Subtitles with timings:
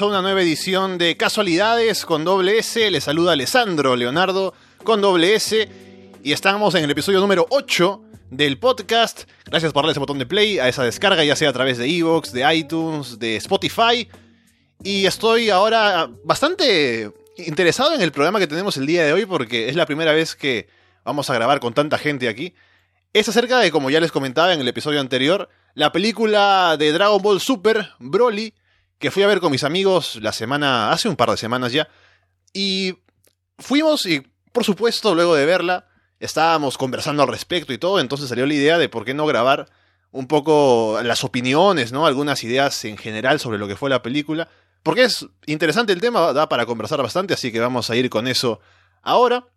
[0.00, 2.90] A una nueva edición de Casualidades con doble S.
[2.90, 5.68] Les saluda Alessandro Leonardo con doble S.
[6.24, 9.28] Y estamos en el episodio número 8 del podcast.
[9.44, 11.86] Gracias por darle ese botón de play a esa descarga, ya sea a través de
[11.86, 14.08] Evox, de iTunes, de Spotify.
[14.82, 19.68] Y estoy ahora bastante interesado en el programa que tenemos el día de hoy porque
[19.68, 20.66] es la primera vez que
[21.04, 22.52] vamos a grabar con tanta gente aquí.
[23.12, 27.22] Es acerca de, como ya les comentaba en el episodio anterior, la película de Dragon
[27.22, 28.54] Ball Super, Broly,
[28.98, 31.88] que fui a ver con mis amigos la semana, hace un par de semanas ya.
[32.52, 32.98] Y
[33.58, 34.20] fuimos y,
[34.52, 35.88] por supuesto, luego de verla,
[36.20, 39.68] estábamos conversando al respecto y todo, entonces salió la idea de por qué no grabar
[40.10, 42.06] un poco las opiniones, ¿no?
[42.06, 44.48] Algunas ideas en general sobre lo que fue la película.
[44.84, 48.28] Porque es interesante el tema, da para conversar bastante, así que vamos a ir con
[48.28, 48.60] eso
[49.02, 49.48] ahora.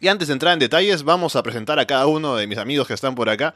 [0.00, 2.86] Y antes de entrar en detalles, vamos a presentar a cada uno de mis amigos
[2.86, 3.54] que están por acá.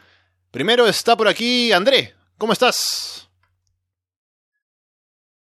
[0.51, 2.15] Primero está por aquí André.
[2.39, 3.32] ¿Cómo estás?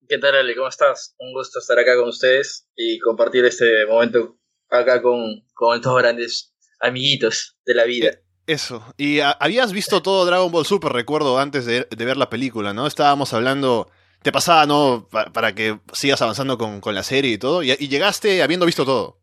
[0.08, 0.54] ¿Qué tal, Ale?
[0.54, 1.14] ¿Cómo estás?
[1.18, 6.54] Un gusto estar acá con ustedes y compartir este momento acá con, con estos grandes
[6.80, 8.08] amiguitos de la vida.
[8.08, 8.84] Eh, eso.
[8.96, 12.86] Y habías visto todo Dragon Ball Super, recuerdo, antes de, ver la película, ¿no?
[12.86, 13.90] Estábamos hablando.
[14.22, 15.08] Te pasaba, ¿no?
[15.10, 17.62] Para, que sigas avanzando con, con, la serie y todo.
[17.62, 19.20] y llegaste habiendo visto todo.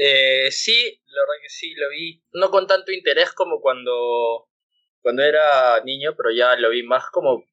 [0.00, 2.22] Eh, sí, la verdad que sí, lo vi.
[2.32, 4.48] No con tanto interés como cuando,
[5.02, 7.44] cuando era niño, pero ya lo vi más como,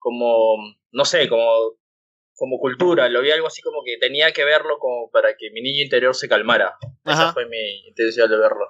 [0.00, 0.56] como,
[0.90, 1.76] no sé, como,
[2.34, 3.08] como cultura.
[3.08, 6.16] Lo vi algo así como que tenía que verlo como para que mi niño interior
[6.16, 6.76] se calmara.
[7.04, 8.66] Esa fue mi intención de verlo.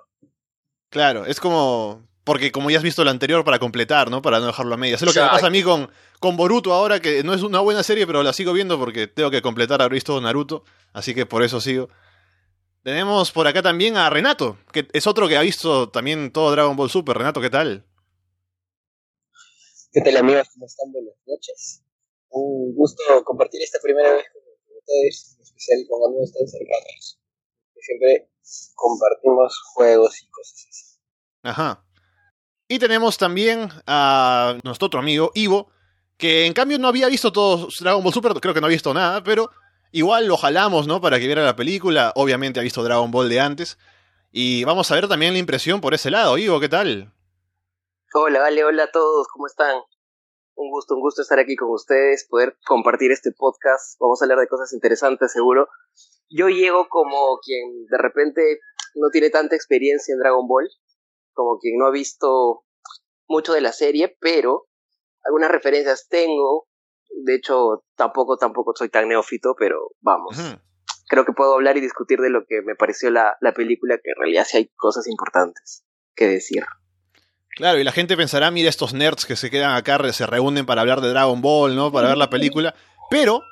[0.90, 4.22] Claro, es como, porque como ya has visto lo anterior para completar, ¿no?
[4.22, 5.00] Para no dejarlo a medias.
[5.00, 7.60] Es lo que me pasa a mí con, con Boruto ahora, que no es una
[7.60, 11.26] buena serie, pero la sigo viendo porque tengo que completar haber visto Naruto, así que
[11.26, 11.88] por eso sigo.
[12.82, 16.76] Tenemos por acá también a Renato, que es otro que ha visto también todo Dragon
[16.76, 17.18] Ball Super.
[17.18, 17.84] Renato, ¿qué tal?
[19.92, 20.48] ¿Qué tal amigos?
[20.54, 20.92] ¿Cómo están?
[20.92, 21.82] Buenas noches.
[22.30, 24.42] Un gusto compartir esta primera vez con
[24.78, 27.20] ustedes, en especial con amigos tan cercanos.
[27.74, 28.30] Que siempre
[28.74, 30.98] compartimos juegos y cosas así.
[31.42, 31.84] Ajá.
[32.68, 35.70] Y tenemos también a nuestro otro amigo, Ivo,
[36.16, 38.94] que en cambio no había visto todo Dragon Ball Super, creo que no ha visto
[38.94, 39.50] nada, pero
[39.92, 41.00] Igual lo jalamos, ¿no?
[41.00, 42.12] Para que viera la película.
[42.14, 43.78] Obviamente ha visto Dragon Ball de antes.
[44.30, 46.38] Y vamos a ver también la impresión por ese lado.
[46.38, 47.12] Ivo, ¿qué tal?
[48.12, 49.76] Hola, vale, hola a todos, ¿cómo están?
[50.56, 53.96] Un gusto, un gusto estar aquí con ustedes, poder compartir este podcast.
[54.00, 55.68] Vamos a hablar de cosas interesantes, seguro.
[56.28, 58.58] Yo llego como quien de repente
[58.96, 60.68] no tiene tanta experiencia en Dragon Ball,
[61.34, 62.64] como quien no ha visto
[63.28, 64.66] mucho de la serie, pero
[65.22, 66.66] algunas referencias tengo,
[67.10, 70.36] de hecho, tampoco, tampoco soy tan neófito, pero vamos.
[71.08, 74.10] Creo que puedo hablar y discutir de lo que me pareció la, la película, que
[74.10, 75.84] en realidad sí hay cosas importantes
[76.16, 76.64] que decir.
[77.56, 80.80] Claro, y la gente pensará, mira estos nerds que se quedan acá, se reúnen para
[80.80, 81.92] hablar de Dragon Ball, ¿no?
[81.92, 82.74] Para ver la película.
[83.10, 83.42] Pero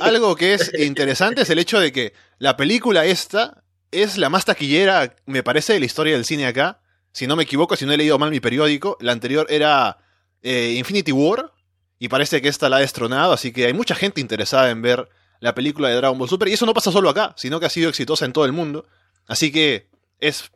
[0.00, 4.44] algo que es interesante es el hecho de que la película esta es la más
[4.44, 6.80] taquillera, me parece, de la historia del cine acá.
[7.12, 9.98] Si no me equivoco, si no he leído mal mi periódico, la anterior era
[10.42, 11.52] eh, Infinity War,
[11.98, 15.08] y parece que esta la ha destronado, así que hay mucha gente interesada en ver
[15.40, 16.48] la película de Dragon Ball Super.
[16.48, 18.86] Y eso no pasa solo acá, sino que ha sido exitosa en todo el mundo.
[19.26, 19.88] Así que
[20.18, 20.50] es,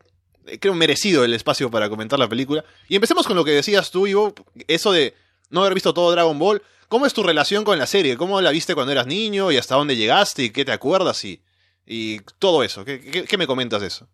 [0.61, 2.65] creo, merecido el espacio para comentar la película.
[2.89, 4.35] Y empecemos con lo que decías tú, Ivo,
[4.67, 5.15] eso de
[5.51, 6.63] no haber visto todo Dragon Ball.
[6.89, 8.17] ¿Cómo es tu relación con la serie?
[8.17, 11.43] ¿Cómo la viste cuando eras niño y hasta dónde llegaste y qué te acuerdas y,
[11.85, 12.85] y todo eso?
[12.85, 14.09] ¿Qué, qué, me comentas de eso?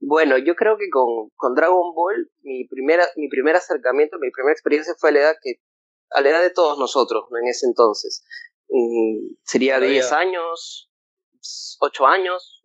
[0.00, 4.52] Bueno, yo creo que con, con, Dragon Ball mi, primera, mi primer acercamiento, mi primera
[4.52, 5.60] experiencia fue a la edad que
[6.10, 8.24] a la edad de todos nosotros en ese entonces.
[8.68, 10.90] Mm, sería de 10 años,
[11.80, 12.62] 8 años,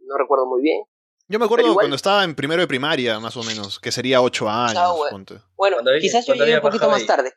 [0.00, 0.82] no recuerdo muy bien.
[1.28, 4.48] Yo me acuerdo cuando estaba en primero de primaria, más o menos, que sería 8
[4.48, 4.96] años.
[5.56, 7.32] bueno, quizás yo llegué un poquito más tarde.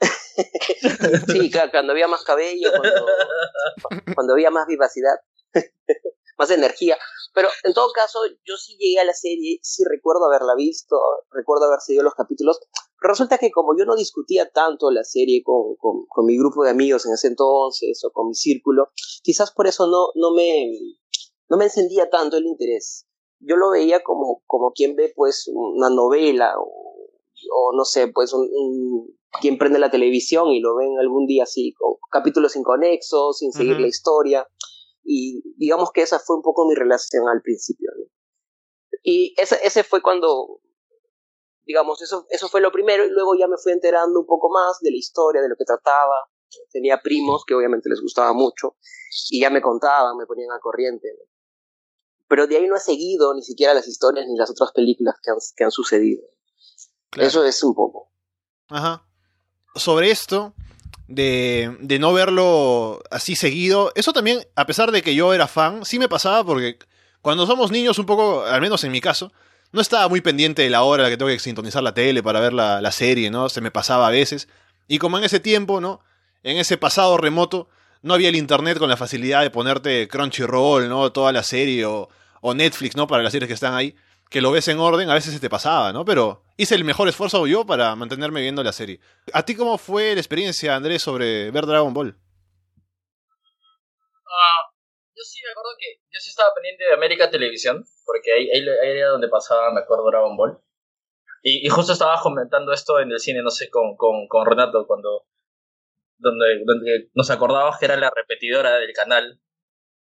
[1.28, 3.06] sí, cuando había más cabello, cuando,
[4.14, 5.16] cuando había más vivacidad,
[6.38, 6.98] más energía.
[7.34, 10.96] Pero en todo caso, yo sí llegué a la serie, sí recuerdo haberla visto,
[11.30, 12.60] recuerdo haber seguido los capítulos,
[13.00, 17.06] resulta que como yo no discutía tanto la serie con, con, mi grupo de amigos
[17.06, 18.90] en ese entonces o con mi círculo,
[19.22, 20.70] quizás por eso no, no, me,
[21.48, 23.06] no me encendía tanto el interés.
[23.40, 27.08] Yo lo veía como, como quien ve pues una novela o,
[27.52, 28.48] o no sé, pues un,
[29.40, 33.80] quien prende la televisión y lo ven algún día así, con capítulos inconexos, sin seguir
[33.80, 34.46] la historia.
[35.02, 37.90] Y digamos que esa fue un poco mi relación al principio.
[39.02, 40.60] Y ese, ese fue cuando
[41.70, 44.80] digamos, eso, eso fue lo primero y luego ya me fui enterando un poco más
[44.80, 46.26] de la historia, de lo que trataba.
[46.72, 48.74] Tenía primos que obviamente les gustaba mucho
[49.30, 51.08] y ya me contaban, me ponían a corriente.
[52.30, 55.32] Pero de ahí no he seguido ni siquiera las historias ni las otras películas que
[55.32, 56.22] han, que han sucedido.
[57.16, 58.08] Eso es un poco.
[58.68, 59.04] Ajá.
[59.74, 60.54] sobre esto,
[61.08, 65.84] de, de no verlo así seguido, eso también, a pesar de que yo era fan,
[65.84, 66.78] sí me pasaba porque
[67.20, 69.32] cuando somos niños, un poco, al menos en mi caso,
[69.72, 72.52] no estaba muy pendiente de la hora que tengo que sintonizar la tele para ver
[72.52, 73.48] la, la, serie, ¿no?
[73.48, 74.46] Se me pasaba a veces.
[74.86, 76.00] Y como en ese tiempo, ¿no?
[76.44, 77.68] En ese pasado remoto,
[78.02, 81.10] no había el internet con la facilidad de ponerte Crunchyroll, ¿no?
[81.10, 82.08] Toda la serie o,
[82.40, 83.06] o Netflix, ¿no?
[83.06, 83.94] Para las series que están ahí,
[84.28, 86.04] que lo ves en orden, a veces se te pasaba, ¿no?
[86.04, 89.00] Pero hice el mejor esfuerzo yo para mantenerme viendo la serie.
[89.32, 92.08] ¿A ti cómo fue la experiencia, Andrés, sobre ver Dragon Ball?
[92.08, 92.12] Uh,
[95.16, 98.60] yo sí me acuerdo que yo sí estaba pendiente de América Televisión, porque ahí, ahí,
[98.60, 100.58] ahí era donde pasaba, me acuerdo, Dragon Ball.
[101.42, 104.86] Y, y, justo estaba comentando esto en el cine, no sé, con, con, con Renato,
[104.86, 105.24] cuando
[106.20, 109.40] donde, donde nos acordábamos que era la repetidora del canal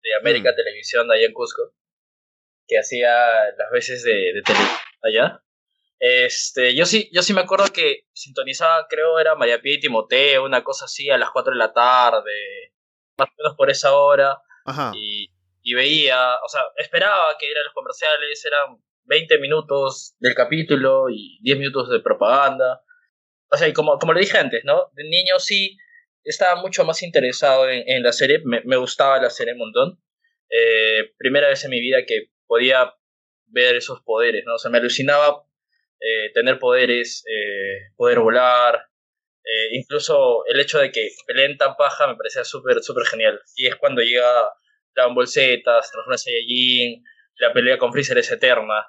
[0.02, 0.56] de América mm.
[0.56, 1.74] Televisión allá en Cusco,
[2.68, 3.10] que hacía
[3.58, 4.60] las veces de, de tele
[5.04, 5.44] allá.
[6.00, 10.44] Este, yo sí, yo sí me acuerdo que sintonizaba, creo era María Pía y Timoteo,
[10.44, 12.74] una cosa así, a las 4 de la tarde,
[13.18, 14.42] más o menos por esa hora.
[14.66, 14.92] Ajá.
[14.96, 15.30] Y,
[15.62, 21.40] y veía, o sea, esperaba que eran los comerciales, eran 20 minutos del capítulo y
[21.42, 22.82] 10 minutos de propaganda.
[23.50, 24.90] O sea, y como, como le dije antes, ¿no?
[24.94, 25.78] De niño sí
[26.24, 30.04] estaba mucho más interesado en, en la serie, me, me, gustaba la serie un montón.
[30.50, 32.94] Eh, primera vez en mi vida que podía
[33.48, 34.54] ver esos poderes, ¿no?
[34.54, 35.44] O sea, me alucinaba
[36.00, 38.76] eh, tener poderes, eh, poder volar,
[39.44, 43.42] eh, incluso el hecho de que peleen tan paja me parecía súper, súper genial.
[43.56, 44.52] Y es cuando llega
[44.94, 47.04] Dragon Ball Z, Transformers Saiyajin,
[47.38, 48.88] la pelea con Freezer es eterna.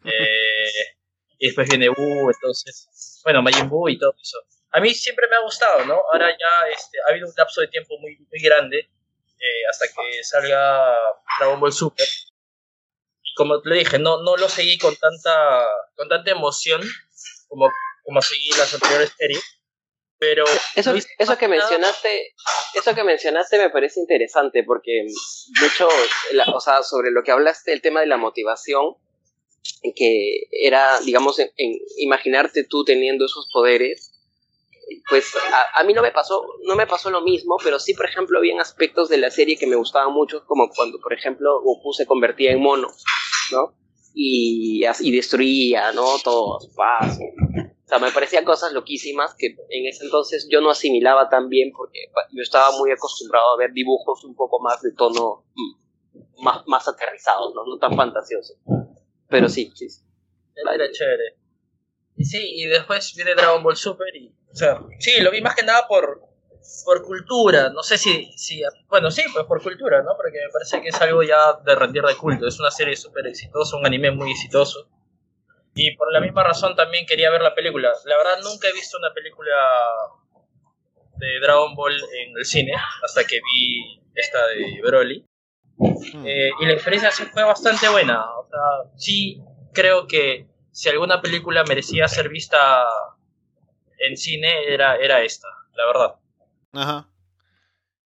[1.44, 4.38] Y después viene Buu, entonces, bueno, Majin Buu y todo eso.
[4.70, 6.00] A mí siempre me ha gustado, ¿no?
[6.12, 8.88] Ahora ya este, ha habido un lapso de tiempo muy, muy grande
[9.68, 10.96] hasta que salga
[11.40, 12.06] Dragon Ball Super.
[13.36, 16.82] Como le dije, no, no lo seguí con tanta, con tanta emoción
[17.48, 17.70] como,
[18.04, 19.42] como seguí las anteriores series.
[20.18, 20.44] Pero
[20.76, 22.34] eso, eso que mencionaste,
[22.74, 25.04] eso que mencionaste me parece interesante porque
[25.60, 25.88] de hecho,
[26.32, 28.94] la, o sea, sobre lo que hablaste, el tema de la motivación,
[29.96, 34.12] que era, digamos, en, en imaginarte tú teniendo esos poderes,
[35.08, 38.04] pues a, a, mí no me pasó no me pasó lo mismo pero sí por
[38.04, 41.92] ejemplo había aspectos de la serie que me gustaban mucho como cuando por ejemplo Goku
[41.92, 42.88] se convertía en mono
[44.14, 49.86] y, y destruía no todo su paso o sea me parecían cosas loquísimas que en
[49.86, 51.98] ese entonces yo no asimilaba tan bien porque
[52.32, 56.86] yo estaba muy acostumbrado a ver dibujos un poco más de tono mm, más, más
[56.88, 58.56] aterrizados no no tan fantasiosos.
[59.28, 60.02] Pero sí sí, sí.
[60.54, 61.36] Era chévere.
[62.16, 65.54] Y sí y después viene Dragon Ball Super y o sea, sí, lo vi más
[65.54, 66.20] que nada por,
[66.84, 67.70] por cultura.
[67.70, 68.62] No sé si, si.
[68.88, 70.16] Bueno, sí, pues por cultura, ¿no?
[70.16, 72.46] Porque me parece que es algo ya de rendir de culto.
[72.46, 74.88] Es una serie súper exitosa, un anime muy exitoso.
[75.74, 77.92] Y por la misma razón también quería ver la película.
[78.04, 79.56] La verdad, nunca he visto una película
[81.16, 85.26] de Dragon Ball en el cine hasta que vi esta de Broly.
[86.24, 88.24] Eh, y la experiencia fue bastante buena.
[88.36, 89.40] O sea, sí
[89.72, 92.84] creo que si alguna película merecía ser vista
[93.98, 96.14] en cine era, era esta, la verdad.
[96.72, 97.08] Ajá.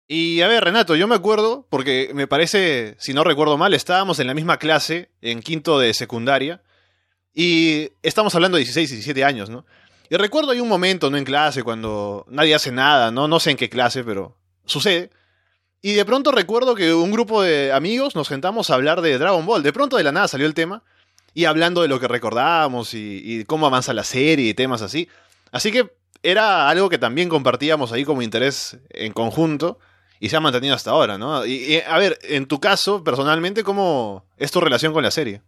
[0.07, 4.19] Y a ver, Renato, yo me acuerdo, porque me parece, si no recuerdo mal, estábamos
[4.19, 6.62] en la misma clase, en quinto de secundaria,
[7.33, 9.65] y estamos hablando de 16, 17 años, ¿no?
[10.09, 11.17] Y recuerdo hay un momento, ¿no?
[11.17, 13.27] En clase, cuando nadie hace nada, ¿no?
[13.27, 15.09] No sé en qué clase, pero sucede.
[15.81, 19.45] Y de pronto recuerdo que un grupo de amigos nos sentamos a hablar de Dragon
[19.45, 19.63] Ball.
[19.63, 20.83] De pronto de la nada salió el tema,
[21.33, 25.09] y hablando de lo que recordábamos y, y cómo avanza la serie y temas así.
[25.51, 25.91] Así que
[26.25, 29.79] era algo que también compartíamos ahí como interés en conjunto
[30.20, 31.46] y se ha mantenido hasta ahora, ¿no?
[31.46, 35.41] Y, a ver, en tu caso, personalmente, ¿cómo es tu relación con la serie?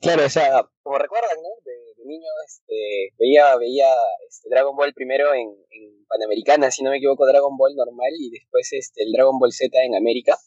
[0.00, 1.48] Claro, o sea, como recuerdan, ¿no?
[1.64, 3.88] De, niño este, veía, veía
[4.26, 8.30] este, Dragon Ball primero en, en, Panamericana, si no me equivoco, Dragon Ball normal y
[8.30, 10.38] después este, el Dragon Ball Z en América.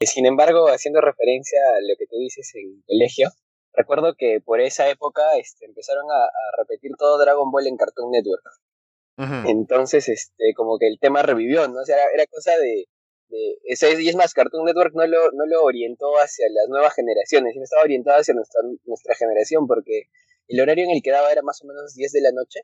[0.00, 3.30] Sin embargo, haciendo referencia a lo que tú dices en colegio,
[3.74, 8.10] recuerdo que por esa época este, empezaron a, a, repetir todo Dragon Ball en Cartoon
[8.10, 8.44] Network.
[9.18, 9.50] Uh -huh.
[9.50, 11.80] Entonces, este, como que el tema revivió, ¿no?
[11.80, 12.86] O sea, era, era cosa de,
[13.28, 16.94] de ese, y es más, Cartoon Network no lo, no lo orientó hacia las nuevas
[16.94, 20.04] generaciones, sino estaba orientado hacia nuestra, nuestra generación, porque
[20.48, 22.60] el horario en el que daba era más o menos 10 de la noche.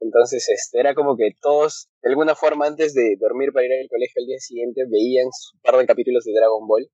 [0.00, 3.88] Entonces, este, era como que todos, de alguna forma, antes de dormir para ir al
[3.88, 6.90] colegio al día siguiente, veían un par de capítulos de Dragon Ball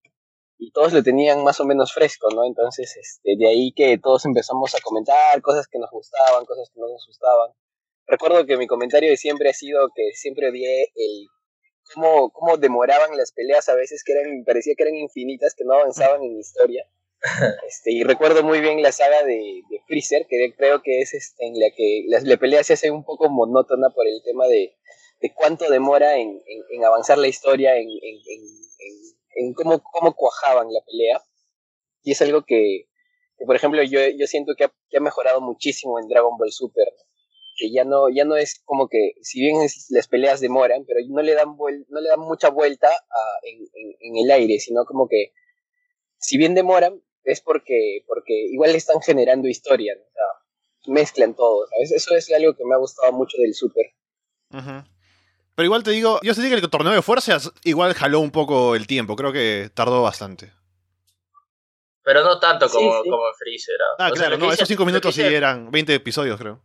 [0.58, 2.44] y todos lo tenían más o menos fresco, ¿no?
[2.44, 6.80] Entonces, este, de ahí que todos empezamos a comentar cosas que nos gustaban, cosas que
[6.80, 7.52] no nos gustaban.
[8.06, 11.26] Recuerdo que mi comentario de siempre ha sido que siempre odié el
[11.94, 15.74] cómo, cómo demoraban las peleas a veces, que eran, parecía que eran infinitas, que no
[15.74, 16.84] avanzaban en historia.
[17.68, 21.46] Este, y recuerdo muy bien la saga de, de Freezer, que creo que es este,
[21.46, 24.76] en la que la, la, pelea se hace un poco monótona por el tema de,
[25.20, 28.20] de cuánto demora en, en, en, avanzar la historia, en, en
[29.54, 31.22] cómo, cómo cuajaban la pelea.
[32.02, 32.88] Y es algo que,
[33.36, 36.88] que por ejemplo, yo, yo siento que ha, ha, mejorado muchísimo en Dragon Ball Super.
[37.56, 39.56] que ya no, ya no es como que, si bien
[39.90, 42.88] las peleas demoran, pero no le dan, vuel, no le dan mucha vuelta
[43.42, 45.32] en, en, en, el aire, sino como que,
[46.18, 49.94] si bien demoran, es porque, porque igual están generando historia,
[50.86, 51.66] mezclan todo.
[51.82, 53.86] Eso es algo que me ha gustado mucho del Super.
[55.58, 58.76] Pero igual te digo, yo sentí que el torneo de fuerzas igual jaló un poco
[58.76, 60.52] el tiempo, creo que tardó bastante.
[62.04, 63.10] Pero no tanto como, sí, sí.
[63.10, 63.76] como Freezer.
[63.76, 64.04] ¿no?
[64.04, 66.62] Ah, o claro, sea, no, esos cinco minutos sí eran 20 episodios, creo.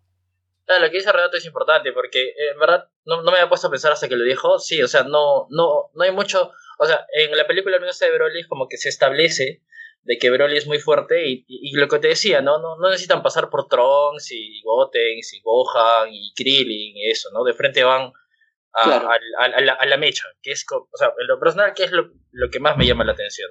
[0.66, 3.50] Claro, lo que dice Renato es importante porque eh, en verdad no, no, me había
[3.50, 4.60] puesto a pensar hasta que lo dijo.
[4.60, 6.52] Sí, o sea, no, no, no hay mucho.
[6.78, 9.64] O sea, en la película de Broly es como que se establece
[10.04, 12.60] de que Broly es muy fuerte y, y, y, lo que te decía, ¿no?
[12.60, 17.44] No, no necesitan pasar por Trunks y Gotenks y Gohan y Krillin y eso, ¿no?
[17.44, 18.14] De frente van
[18.74, 19.10] a, claro.
[19.10, 21.84] a, a, a, la, a la, mecha, que es, o sea, en lo personal, que
[21.84, 23.50] es lo, lo que más me llama la atención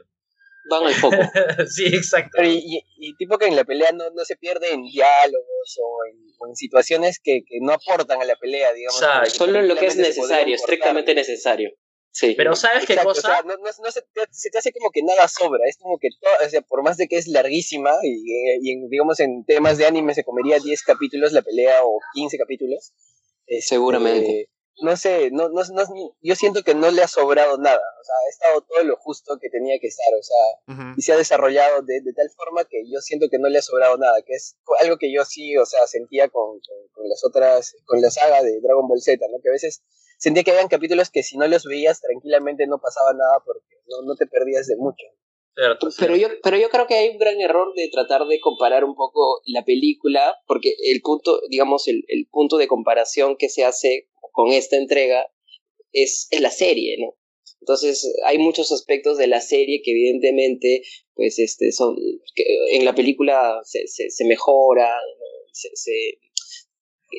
[0.69, 1.17] van al foco.
[1.69, 2.31] sí, exacto.
[2.37, 5.79] Pero y, y, y, tipo que en la pelea no, no se pierde en diálogos
[5.81, 9.01] o en, o en situaciones que, que, no aportan a la pelea, digamos.
[9.01, 9.31] Exacto.
[9.31, 11.71] Solo en lo que es necesario, estrictamente necesario.
[12.15, 12.35] Sí.
[12.37, 13.09] Pero ¿sabes qué cosa?
[13.09, 15.79] O sea, no, no, no se, te, se, te, hace como que nada sobra, es
[15.79, 19.19] como que todo, o sea, por más de que es larguísima y, y en, digamos
[19.21, 22.93] en temas de anime se comería 10 capítulos la pelea o 15 capítulos.
[23.47, 24.51] Este, Seguramente
[24.81, 25.83] no sé, no, no, no,
[26.23, 29.39] yo siento que no le ha sobrado nada, o sea, ha estado todo lo justo
[29.41, 30.95] que tenía que estar, o sea, uh -huh.
[30.97, 33.63] y se ha desarrollado de, de, tal forma que yo siento que no le ha
[33.63, 37.25] sobrado nada, que es algo que yo sí, o sea, sentía con, con, con las
[37.25, 39.39] otras, con la saga de Dragon Ball Z, ¿no?
[39.43, 39.83] Que a veces
[40.19, 44.03] sentía que habían capítulos que si no los veías tranquilamente no pasaba nada porque no,
[44.03, 45.05] no te perdías de mucho.
[45.55, 48.85] Cierto, pero yo pero yo creo que hay un gran error de tratar de comparar
[48.85, 53.63] un poco la película porque el punto digamos el, el punto de comparación que se
[53.67, 55.27] hace con esta entrega
[55.93, 57.15] es, es la serie, ¿no?
[57.61, 60.83] Entonces hay muchos aspectos de la serie que evidentemente
[61.15, 61.97] pues este son
[62.35, 64.91] que en la película se, se, se mejora,
[65.53, 66.19] se, se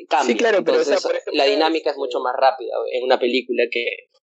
[0.09, 0.33] cambia.
[0.33, 3.03] Sí, claro, Entonces, pero o sea, por ejemplo, la dinámica es mucho más rápida en
[3.03, 3.85] una película que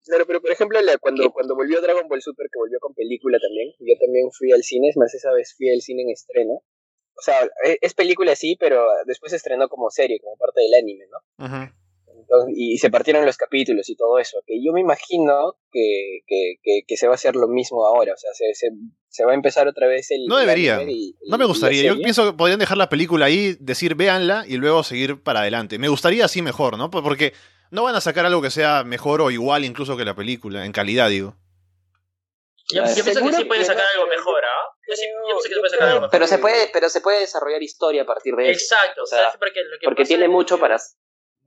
[0.04, 3.38] Claro, pero por ejemplo, la, cuando, cuando volvió Dragon Ball Super, que volvió con película
[3.40, 6.54] también, yo también fui al cine, es más, esa vez fui al cine en estreno.
[6.54, 10.74] O sea, es, es película sí, pero después se estrenó como serie, como parte del
[10.74, 11.46] anime, ¿no?
[11.46, 11.81] -huh.
[12.22, 14.38] Entonces, y se partieron los capítulos y todo eso.
[14.46, 18.14] Que yo me imagino que, que, que, que se va a hacer lo mismo ahora.
[18.14, 18.68] O sea, se, se,
[19.10, 20.26] se va a empezar otra vez el.
[20.28, 20.82] No debería.
[20.84, 21.84] Y, y, no me gustaría.
[21.84, 25.80] Yo pienso que podrían dejar la película ahí, decir véanla y luego seguir para adelante.
[25.80, 26.90] Me gustaría así mejor, ¿no?
[26.90, 27.34] Porque
[27.72, 30.72] no van a sacar algo que sea mejor o igual incluso que la película, en
[30.72, 31.36] calidad, digo.
[32.74, 34.48] Yo, yo pienso que sí pueden sacar algo mejor, ¿ah?
[34.48, 34.88] ¿eh?
[34.90, 36.12] Yo sí yo que se puede sacar algo mejor.
[36.12, 38.60] Pero se puede, pero se puede desarrollar historia a partir de eso.
[38.60, 40.78] Exacto, o sea, porque, lo que porque tiene mucho para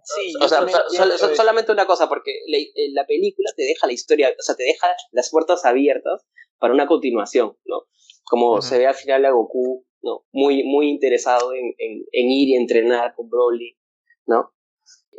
[0.05, 2.59] Sí, o sea, so, so, solamente una cosa, porque la,
[2.93, 6.27] la, película te deja la historia, o sea, te deja las puertas abiertas
[6.59, 7.85] para una continuación, ¿no?
[8.25, 8.63] Como uh -huh.
[8.63, 10.27] se ve al final a Goku, ¿no?
[10.33, 13.79] Muy, muy interesado en, en, en ir y entrenar con Broly,
[14.27, 14.53] ¿no?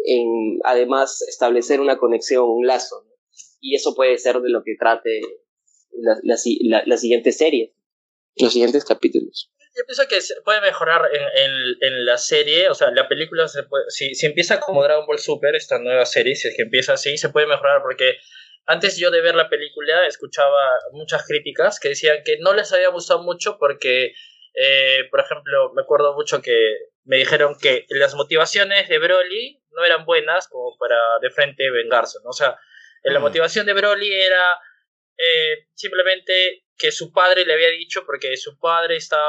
[0.06, 3.12] En, además, establecer una conexión, un lazo, ¿no?
[3.60, 5.22] Y eso puede ser de lo que trate
[5.94, 7.74] la, la, la, la siguiente serie,
[8.36, 12.74] los siguientes capítulos yo pienso que se puede mejorar en, en, en, la serie, o
[12.74, 16.36] sea, la película, se puede, si, si empieza como Dragon Ball Super, esta nueva serie,
[16.36, 18.18] si es que empieza así, se puede mejorar porque
[18.66, 22.90] antes yo de ver la película escuchaba muchas críticas que decían que no les había
[22.90, 24.14] gustado mucho porque,
[24.54, 29.84] eh, por ejemplo, me acuerdo mucho que me dijeron que las motivaciones de Broly no
[29.84, 32.30] eran buenas como para de frente vengarse, ¿no?
[32.30, 32.58] O sea,
[33.04, 34.60] la motivación de Broly era
[35.18, 39.28] eh, simplemente que su padre le había dicho porque su padre estaba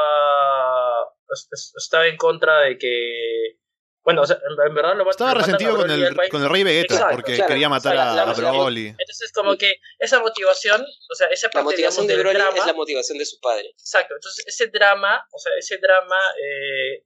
[1.77, 3.59] estaba en contra de que
[4.07, 7.17] bueno, o sea, en, verdad lo Estaba resentido con el, con el rey Vegeta Exacto,
[7.17, 8.87] porque claro, quería matar o sea, la, a, a Broly.
[8.87, 12.57] Entonces, como que esa motivación, o sea, esa parte, La motivación digamos, de Broly drama,
[12.57, 13.69] es la motivación de su padre.
[13.71, 17.03] Exacto, entonces ese drama, o sea, ese drama, eh,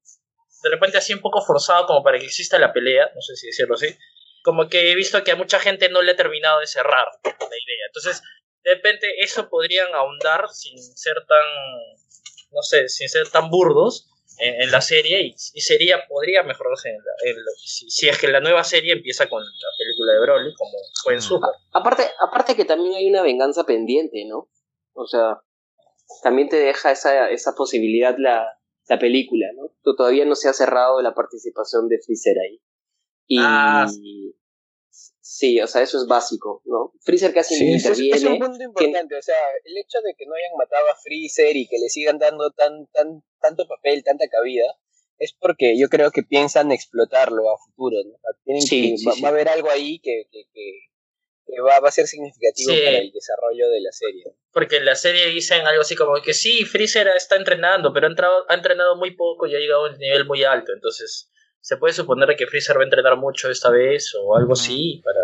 [0.63, 3.47] de repente así un poco forzado como para que exista la pelea, no sé si
[3.47, 3.97] decirlo así,
[4.43, 7.31] como que he visto que a mucha gente no le ha terminado de cerrar la
[7.33, 7.87] idea.
[7.87, 8.23] Entonces,
[8.63, 14.63] de repente eso podrían ahondar sin ser tan, no sé, sin ser tan burdos en,
[14.63, 18.19] en la serie y, y, sería, podría mejorarse en la, en lo, si, si, es
[18.19, 21.51] que la nueva serie empieza con la película de Broly como fue en Super.
[21.73, 24.49] A, aparte, aparte que también hay una venganza pendiente, ¿no?
[24.93, 25.41] O sea,
[26.23, 28.47] también te deja esa, esa posibilidad la,
[28.89, 29.73] la película, ¿no?
[29.83, 32.61] Todavía no se ha cerrado la participación de Freezer ahí.
[33.27, 34.35] Y, ah, Sí,
[35.63, 36.93] o sea, eso es básico, ¿no?
[37.03, 38.17] Freezer casi Sí, ni eso es, interviene.
[38.17, 41.57] es un punto importante, o sea, el hecho de que no hayan matado a Freezer
[41.57, 44.65] y que le sigan dando tan, tan, tanto papel, tanta cabida,
[45.19, 48.17] es porque yo creo que piensan explotarlo a futuro, ¿no?
[48.45, 49.23] Tienen Sí, que, sí, va, sí.
[49.23, 50.73] va a haber algo ahí que, que, que,
[51.47, 52.81] que va, va a ser significativo Sí.
[52.85, 54.25] para el desarrollo de la serie.
[54.53, 58.11] Porque en la serie dicen algo así como que sí, Freezer está entrenando, pero ha,
[58.11, 60.73] entrado- ha entrenado muy poco y ha llegado a un nivel muy alto.
[60.73, 65.01] Entonces, se puede suponer que Freezer va a entrenar mucho esta vez o algo así
[65.05, 65.21] para,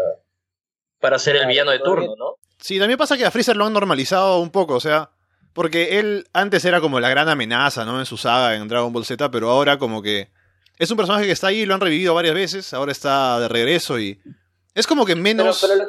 [1.00, 2.36] para ser el villano de turno, ¿no?
[2.58, 5.10] Sí, también pasa que a Freezer lo han normalizado un poco, o sea,
[5.52, 7.98] porque él antes era como la gran amenaza, ¿no?
[7.98, 10.30] En su saga en Dragon Ball Z, pero ahora como que
[10.78, 13.98] es un personaje que está ahí, lo han revivido varias veces, ahora está de regreso
[13.98, 14.20] y
[14.74, 15.58] es como que menos...
[15.60, 15.84] pero lo-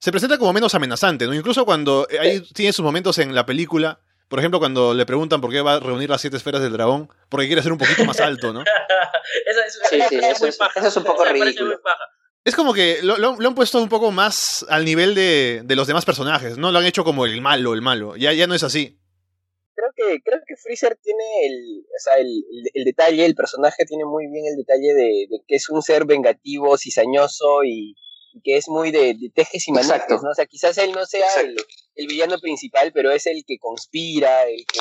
[0.00, 1.34] se presenta como menos amenazante, ¿no?
[1.34, 5.40] Incluso cuando eh, ahí tiene sus momentos en la película, por ejemplo, cuando le preguntan
[5.40, 8.04] por qué va a reunir las siete esferas del dragón, porque quiere ser un poquito
[8.04, 8.60] más alto, ¿no?
[9.46, 11.80] Esa es, Sí, sí, es eso muy es- eso es un poco ridículo.
[12.44, 15.76] Es como que lo, lo- lo han puesto un poco más al nivel de, de
[15.76, 16.70] los demás personajes, ¿no?
[16.72, 18.16] Lo han hecho como el malo, el malo.
[18.16, 18.98] Ya, ya no es así.
[19.74, 23.84] Creo que, creo que Freezer tiene el, o sea, el, el- el detalle, el personaje
[23.86, 27.94] tiene muy bien el detalle de, de que es un ser vengativo, cizañoso y
[28.42, 30.22] que es muy de, de tejes y manejes.
[30.22, 30.30] ¿no?
[30.30, 34.64] O sea, quizás él no sea el, villano principal, pero es el que conspira, el
[34.66, 34.80] que...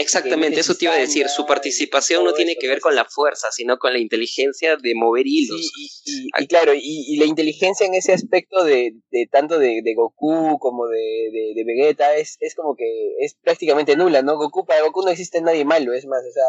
[0.00, 1.28] Exactamente, eso te iba a decir.
[1.28, 5.26] Su participación no tiene que ver con la fuerza, sino con la inteligencia de mover
[5.26, 5.60] hilos.
[5.60, 5.70] Sí,
[6.04, 9.80] y, y- y claro, y, y la inteligencia en ese aspecto de, de tanto de,
[9.82, 12.84] de Goku como de, de, Vegeta es, es como que
[13.20, 14.36] es prácticamente nula, ¿no?
[14.36, 16.44] Goku, para Goku no existe nadie malo, es más, o sea,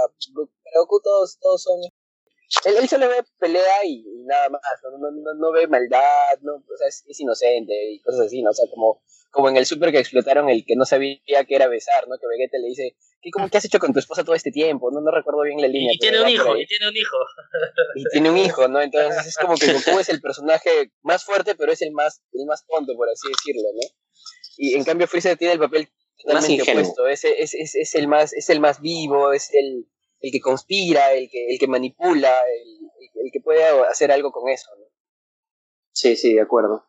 [0.64, 1.80] para Goku todos, todos son...
[2.66, 6.40] Él, él solo ve pelea y, y nada más, no, no, no, no ve maldad,
[6.42, 8.50] no, o sea, es, es inocente y cosas así, ¿no?
[8.50, 11.68] O sea, como, como en el super que explotaron el que no sabía que era
[11.68, 12.18] besar, ¿no?
[12.18, 14.92] Que Vegeta le dice, ¿qué, cómo, ¿qué has hecho con tu esposa todo este tiempo?
[14.92, 15.94] No, no recuerdo bien la línea.
[15.94, 17.18] Y, tiene un hijo, y tiene un hijo.
[17.96, 18.82] y tiene un hijo, ¿no?
[18.82, 22.46] Entonces es como que Goku es el personaje más fuerte, pero es el más, el
[22.46, 23.88] más tonto, por así decirlo, ¿no?
[24.58, 25.90] Y en cambio Freezer tiene el papel
[26.26, 29.86] Más totalmente opuesto, es, es, es, es el más, es el más vivo, es el,
[30.22, 34.32] el que conspira, el que, el que manipula, el, el- el que puede hacer algo
[34.32, 34.86] con eso, ¿no?
[35.92, 36.86] Sí, sí, de acuerdo.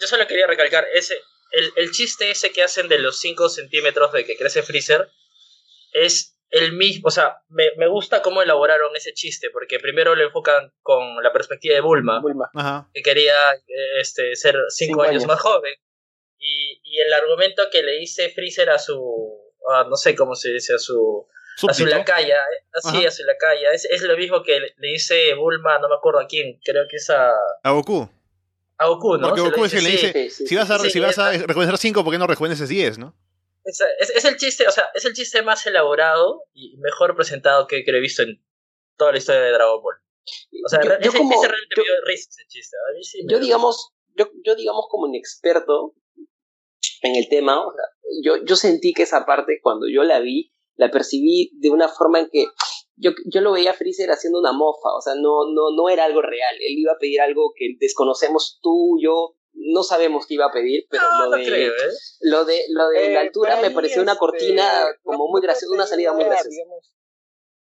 [0.00, 1.14] Yo solo quería recalcar, ese,
[1.52, 5.08] el, el chiste ese que hacen de los 5 centímetros de que crece Freezer
[5.92, 10.24] es el mismo, o sea, me, me gusta cómo elaboraron ese chiste, porque primero lo
[10.24, 12.50] enfocan con la perspectiva de Bulma, Bulma.
[12.54, 12.90] Ajá.
[12.92, 13.34] que quería
[14.00, 15.26] este, ser 5 Cinco años, años.
[15.26, 15.74] más joven,
[16.38, 20.50] y, y el argumento que le dice Freezer a su, a, no sé cómo se
[20.52, 21.26] dice, a su,
[21.68, 21.96] a su Súbdito.
[21.98, 23.08] lacaya, eh, así, Ajá.
[23.08, 26.26] a su lacaya, es, es lo mismo que le, dice Bulma, no me acuerdo a
[26.26, 27.30] quién, creo que es a,
[27.62, 28.08] A Goku.
[28.78, 29.28] a Goku, ¿no?
[29.28, 31.18] Porque Goku es el que le dice, Sí, sí, si vas a, sí, si vas
[31.18, 33.16] a rejuvenecer 5, ¿por qué no rejuveneces 10, no?
[33.64, 37.66] Es, es, es el chiste, o sea, es el chiste más elaborado y mejor presentado
[37.66, 38.44] que, que he visto en
[38.98, 39.96] toda la historia de Dragon Ball.
[40.64, 42.76] O sea, Yo- yo ese, como- ese realmente yo- me dio risa ese chiste.
[42.76, 45.94] A mí sí me yo digamos, yo, yo digamos como un experto
[47.02, 47.84] en el tema, o sea,
[48.22, 52.20] yo, yo sentí que esa parte cuando yo la vi, la percibí de una forma
[52.20, 52.46] en que
[52.96, 56.04] yo, yo lo veía a Freezer haciendo una mofa, o sea, no, no, no era
[56.04, 60.46] algo real, él iba a pedir algo que desconocemos tú, yo, no sabemos qué iba
[60.46, 61.90] a pedir, pero no, lo, no de, creo, ¿eh?
[62.20, 65.40] lo de lo de la Eh, altura me pareció una este, cortina como no muy
[65.40, 66.50] graciosa, una salida muy graciosa.
[66.50, 66.94] digamos,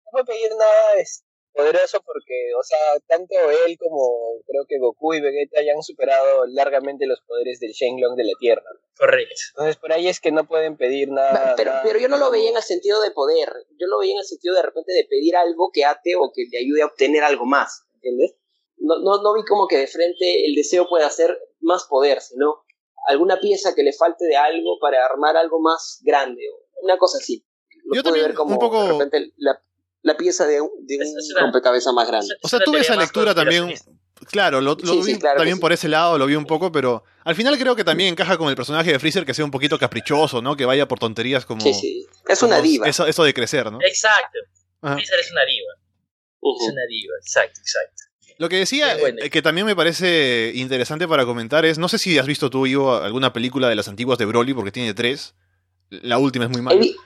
[0.04, 3.34] no puede pedir nada es, poderoso porque, o sea, tanto
[3.66, 8.16] él como creo que Goku y Vegeta ya han superado largamente los poderes del Shenlong
[8.16, 8.62] de la Tierra.
[8.96, 9.34] Correcto.
[9.50, 11.54] Entonces por ahí es que no pueden pedir nada.
[11.56, 14.12] Pero, nada- pero yo no lo veía en el sentido de poder, yo lo veía
[14.12, 16.86] en el sentido de repente de pedir algo que ate o que te ayude a
[16.86, 18.34] obtener algo más, ¿entiendes?
[18.76, 22.64] No, no, no vi como que de frente el deseo pueda hacer más poder, sino
[23.06, 27.18] alguna pieza que le falte de algo para armar algo más grande, o una cosa
[27.18, 27.44] así.
[27.84, 29.62] Lo Yo también ver como un poco- de repente la,
[30.02, 32.34] la pieza de un, de un Es- es una- rompecabezas más grande.
[32.42, 33.74] O sea, tuve esa lectura también.
[34.30, 35.60] Claro, lo, lo Sí, vi sí, claro que también sí.
[35.62, 38.50] por ese lado, lo vi un poco, pero al final creo que también encaja con
[38.50, 40.56] el personaje de Freezer que sea un poquito caprichoso, ¿no?
[40.56, 41.62] Que vaya por tonterías como.
[41.62, 42.06] Sí, sí.
[42.28, 42.86] Es una diva.
[42.86, 43.78] Eso, eso de crecer, ¿no?
[43.80, 44.38] Exacto.
[44.82, 44.94] Ajá.
[44.96, 45.72] Freezer es una diva.
[46.42, 48.02] Es una diva, exacto, exacto.
[48.38, 49.18] Lo que decía, bueno.
[49.22, 52.66] eh, que también me parece interesante para comentar es, no sé si has visto tú,
[52.66, 55.34] Ivo, alguna película de las antiguas de Broly, porque tiene tres.
[55.90, 56.80] La última es muy mala.
[56.80, 56.96] vi-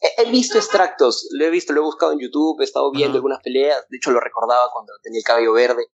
[0.00, 3.16] he- he visto extractos, lo he visto, lo he buscado en YouTube, he estado viendo
[3.16, 5.84] algunas peleas, de hecho lo recordaba cuando tenía el cabello verde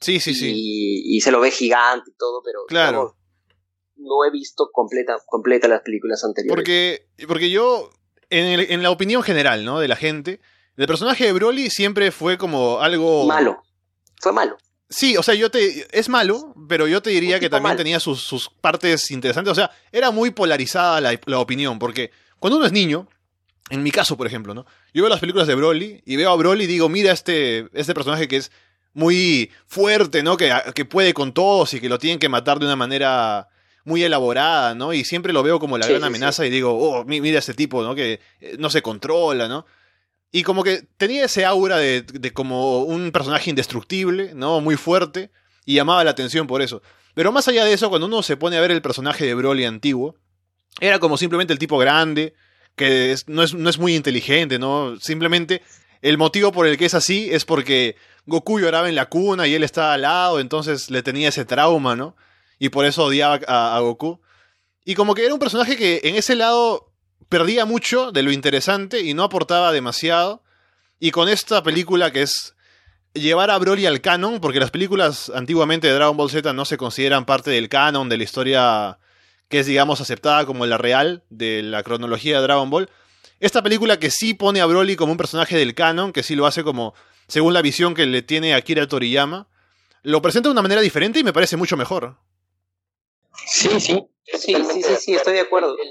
[0.00, 0.52] Sí, sí, sí.
[0.54, 2.90] y, se lo ve gigante y todo, pero Claro.
[2.90, 3.12] digamos,
[3.96, 6.56] no he visto completa, completa las películas anteriores.
[6.56, 7.90] Porque, porque yo,
[8.30, 9.78] en, el- en la opinión general, ¿no?
[9.78, 10.40] De la gente,
[10.76, 13.26] el personaje de Broly siempre fue como algo...
[13.26, 13.62] Malo,
[14.20, 14.56] fue malo.
[14.88, 15.86] Sí, o sea, yo te.
[15.98, 19.50] Es malo, pero yo te diría que también tenía sus, sus partes interesantes.
[19.50, 23.08] O sea, era muy polarizada la, la opinión, porque cuando uno es niño,
[23.72, 24.66] en mi caso, por ejemplo, ¿no?
[24.92, 27.94] Yo veo las películas de Broly y veo a Broly y digo, mira este, este
[27.94, 28.52] personaje que es
[28.92, 30.36] muy fuerte, ¿no?
[30.36, 33.48] Que, que puede con todos y que lo tienen que matar de una manera
[33.84, 34.92] muy elaborada, ¿no?
[34.92, 37.38] Y siempre lo veo como la Sí, gran sí, amenaza y digo, oh, mi- mira
[37.38, 37.94] ese tipo, ¿no?
[37.94, 39.64] Que eh, no se controla, ¿no?
[40.30, 44.60] Y como que tenía ese aura de, de como un personaje indestructible, ¿no?
[44.60, 45.30] Muy fuerte
[45.64, 46.82] y llamaba la atención por eso.
[47.14, 49.64] Pero más allá de eso, cuando uno se pone a ver el personaje de Broly
[49.64, 50.14] antiguo,
[50.80, 52.34] era como simplemente el tipo grande,
[52.76, 54.98] que no, es, no es muy inteligente, ¿no?
[55.00, 55.62] Simplemente
[56.00, 59.54] el motivo por el que es así es porque Goku lloraba en la cuna y
[59.54, 62.16] él estaba al lado, entonces le tenía ese trauma, ¿no?
[62.58, 64.20] Y por eso odiaba a, a Goku.
[64.84, 66.92] Y como que era un personaje que en ese lado
[67.28, 70.42] perdía mucho de lo interesante y no aportaba demasiado.
[70.98, 72.54] Y con esta película que es
[73.14, 76.76] llevar a Broly al canon, porque las películas antiguamente de Dragon Ball Z no se
[76.76, 78.98] consideran parte del canon, de la historia
[79.52, 82.88] que es, digamos, aceptada como la real de la cronología de Dragon Ball.
[83.38, 86.46] Esta película que sí pone a Broly como un personaje del canon, que sí lo
[86.46, 86.94] hace como
[87.28, 89.50] según la visión que le tiene Akira Toriyama,
[90.04, 92.16] lo presenta de una manera diferente y me parece mucho mejor.
[93.46, 94.02] Sí, sí.
[94.24, 95.76] Sí, sí, sí, sí, estoy de acuerdo.
[95.78, 95.88] El,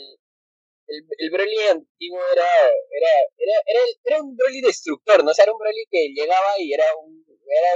[0.88, 5.30] el, el Broly antiguo era, era, era, era, era un Broly destructor, ¿no?
[5.30, 7.24] O sea, era un Broly que llegaba y era un...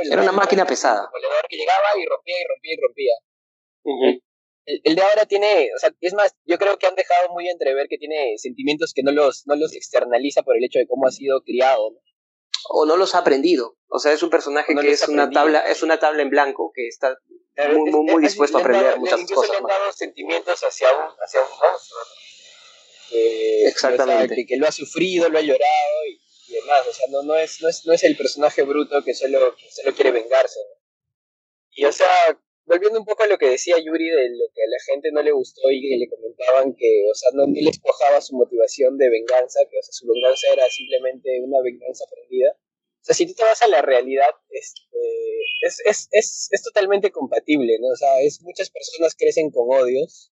[0.10, 1.12] Era, una máquina pesada.
[1.14, 3.14] un que llegaba y rompía y rompía y rompía.
[3.84, 4.25] Ujú.
[4.66, 7.48] El, el de ahora tiene, o sea, es más, yo creo que han dejado muy
[7.50, 11.08] entrever que tiene sentimientos que no los, no los externaliza por el hecho de cómo
[11.08, 12.00] ha sido criado, ¿no?
[12.70, 13.78] O no los ha aprendido.
[13.90, 16.72] O sea, es un personaje No que es una tabla, es una tabla en blanco
[16.74, 17.16] que está
[17.54, 19.52] Claro, muy, es- muy, muy es- dispuesto a aprender dado- muchas incluso cosas.
[19.52, 22.00] le han dado sentimientos hacia un, hacia un monstruo.
[23.10, 24.36] Que, Exactamente.
[24.36, 26.82] que, que lo ha sufrido, lo ha llorado y, y demás.
[26.90, 29.70] O sea, no, no, es, no, es, no es el personaje bruto que solo, que
[29.72, 30.60] solo quiere vengarse.
[30.60, 30.82] ¿no?
[31.72, 32.10] Y o sea,
[32.66, 35.22] volviendo un poco a lo que decía Yuri de lo que a la gente no
[35.22, 39.10] le gustó y que le comentaban que, o sea, no él despojaba su motivación de
[39.10, 42.52] venganza, que o sea, su venganza era simplemente una venganza aprendida.
[42.58, 44.98] O sea, si tú te vas a la realidad, este,
[45.62, 47.88] es, es, es, es totalmente compatible, ¿no?
[47.90, 50.32] O sea, es, muchas personas crecen con odios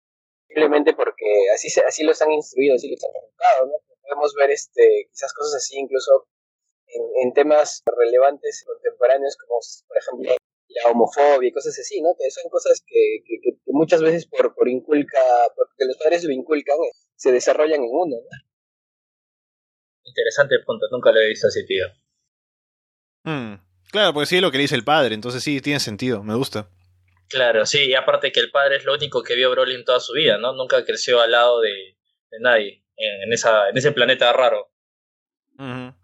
[0.47, 3.73] simplemente porque así, se, así los han instruido, así los han educado, ¿no?
[4.03, 6.27] Podemos ver este, quizás cosas así incluso
[7.23, 10.37] en temas relevantes contemporáneos como, por ejemplo,
[10.74, 12.11] la homofobia y cosas así, ¿no?
[12.18, 15.18] Que son cosas que, que, que muchas veces por, por inculca,
[15.56, 16.76] porque los padres lo inculcan,
[17.16, 18.38] se desarrollan en uno, ¿no?
[20.04, 21.87] Interesante punto, nunca lo he visto así, tío.
[23.24, 23.54] Mm,
[23.90, 26.37] Claro, porque sí es lo que le dice el padre, entonces sí, tiene sentido, me
[26.37, 26.70] gusta.
[27.28, 29.85] Claro, sí, y aparte que el padre es lo único que vio a Broly en
[29.85, 30.52] toda su vida, ¿no?
[30.52, 31.70] Nunca creció al lado de,
[32.30, 34.70] de nadie en, en esa, en ese planeta raro.
[35.59, 35.94] Ujú.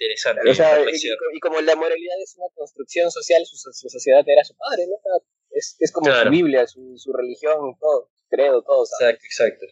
[0.00, 0.50] Interesante.
[0.50, 4.56] O sea, y, como la moralidad es una construcción social, su, su sociedad era su
[4.56, 4.96] padre, ¿no?
[5.50, 6.24] Es, es como Claro.
[6.24, 8.86] su Biblia, su, su religión, todo, su credo, todo.
[8.86, 9.16] ¿sabes?
[9.22, 9.66] Exacto, exacto.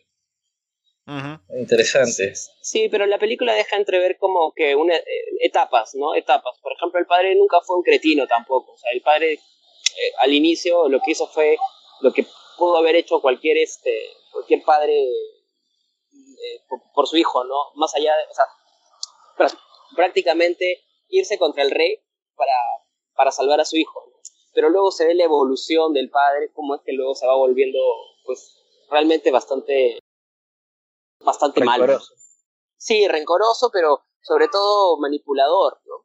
[1.59, 2.35] Interesante.
[2.61, 5.05] Sí, pero la película deja entrever como que una, eh,
[5.41, 6.15] etapas, ¿no?
[6.15, 6.59] Etapas.
[6.61, 8.73] Por ejemplo, el padre nunca fue un cretino tampoco.
[8.73, 11.57] O sea, el padre eh, al inicio lo que hizo fue
[12.03, 12.27] lo que
[12.59, 17.55] pudo haber hecho cualquier este cualquier padre eh, por, por su hijo, ¿no?
[17.77, 18.45] Más allá de, o sea,
[19.97, 21.99] prácticamente irse contra el rey
[22.37, 22.53] para,
[23.15, 24.03] para salvar a su hijo.
[24.11, 24.19] ¿no?
[24.55, 27.79] Pero luego se ve la evolución del padre, cómo es que luego se va volviendo,
[28.25, 28.57] pues,
[28.91, 29.99] realmente bastante
[31.21, 31.99] bastante malo.
[32.77, 36.05] Sí, rencoroso, pero sobre todo manipulador, ¿no?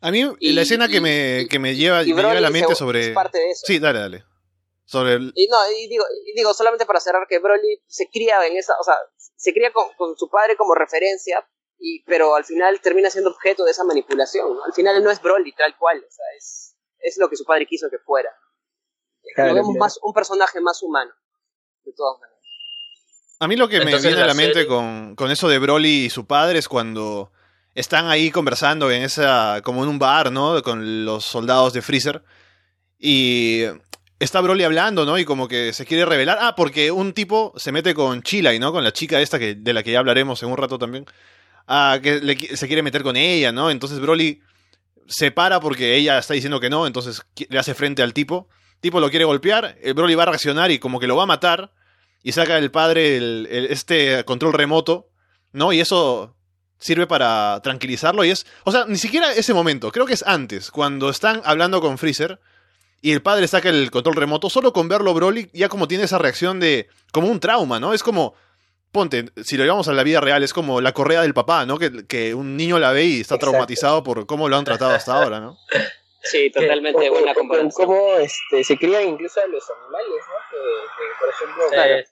[0.00, 2.50] A mí Y- la escena que me, que me lleva, Y me lleva a la
[2.50, 3.00] mente se- sobre...
[3.08, 3.64] es parte de eso.
[3.66, 4.24] Sí, dale, dale.
[4.84, 5.32] Sobre el...
[5.34, 8.74] Y no, y digo, y digo, solamente para cerrar que Broly se cría en esa,
[8.80, 11.46] o sea, se cría con, con su padre como referencia,
[11.78, 14.64] y, pero al final termina siendo objeto de esa manipulación, ¿no?
[14.64, 17.44] Al final él no es Broly tal cual, o sea, es, es lo que su
[17.44, 18.30] padre quiso que fuera.
[19.34, 19.80] Claro, Lo vemos claro.
[19.80, 21.12] más, un personaje más humano,
[21.84, 22.38] de todas maneras.
[23.40, 25.58] A mí lo que Entonces, me viene a la la mente con, con eso de
[25.58, 27.30] Broly y su padre es cuando
[27.74, 30.60] están ahí conversando en esa, como en un bar, ¿no?
[30.62, 32.24] Con los soldados de Freezer.
[32.98, 33.62] Y
[34.18, 35.18] está Broly hablando, ¿no?
[35.18, 36.38] Y como que se quiere revelar.
[36.40, 38.72] Ah, porque un tipo se mete con Chilai, ¿no?
[38.72, 41.06] Con la chica esta que, de la que ya hablaremos en un rato también.
[42.02, 43.70] Que le se quiere meter con ella, ¿no?
[43.70, 44.40] Entonces Broly
[45.06, 48.48] se para porque ella está diciendo que no, entonces le hace frente al tipo.
[48.80, 51.26] Tipo lo quiere golpear, el Broly va a reaccionar y como que lo va a
[51.26, 51.72] matar.
[52.22, 55.08] Y saca el padre el, el- este control remoto,
[55.52, 55.72] ¿no?
[55.72, 56.34] Y eso
[56.78, 58.46] sirve para tranquilizarlo y es...
[58.64, 62.38] O sea, ni siquiera ese momento, creo que es antes, cuando están hablando con Freezer
[63.02, 66.18] y el padre saca el control remoto, solo con verlo Broly ya como tiene esa
[66.18, 66.88] reacción de...
[67.12, 67.92] como un trauma, ¿no?
[67.94, 68.34] Es como...
[68.92, 71.78] Ponte, si lo llevamos a la vida real, es como la correa del papá, ¿no?
[71.78, 73.50] Que, que un niño la ve y está Exacto.
[73.50, 75.58] traumatizado por cómo lo han tratado hasta ahora, ¿no?
[76.22, 77.70] Sí, totalmente buena comparación.
[77.72, 80.34] cómo este, se crían incluso a los animales, ¿no?
[80.50, 81.96] Que, que, por ejemplo, Sí, Claro.
[81.98, 82.10] sí.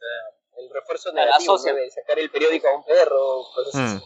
[0.59, 1.57] el refuerzo negativo.
[1.57, 1.75] ¿no?
[1.75, 3.97] de sacar el periódico a un perro, cosas Mm.
[3.97, 4.05] así.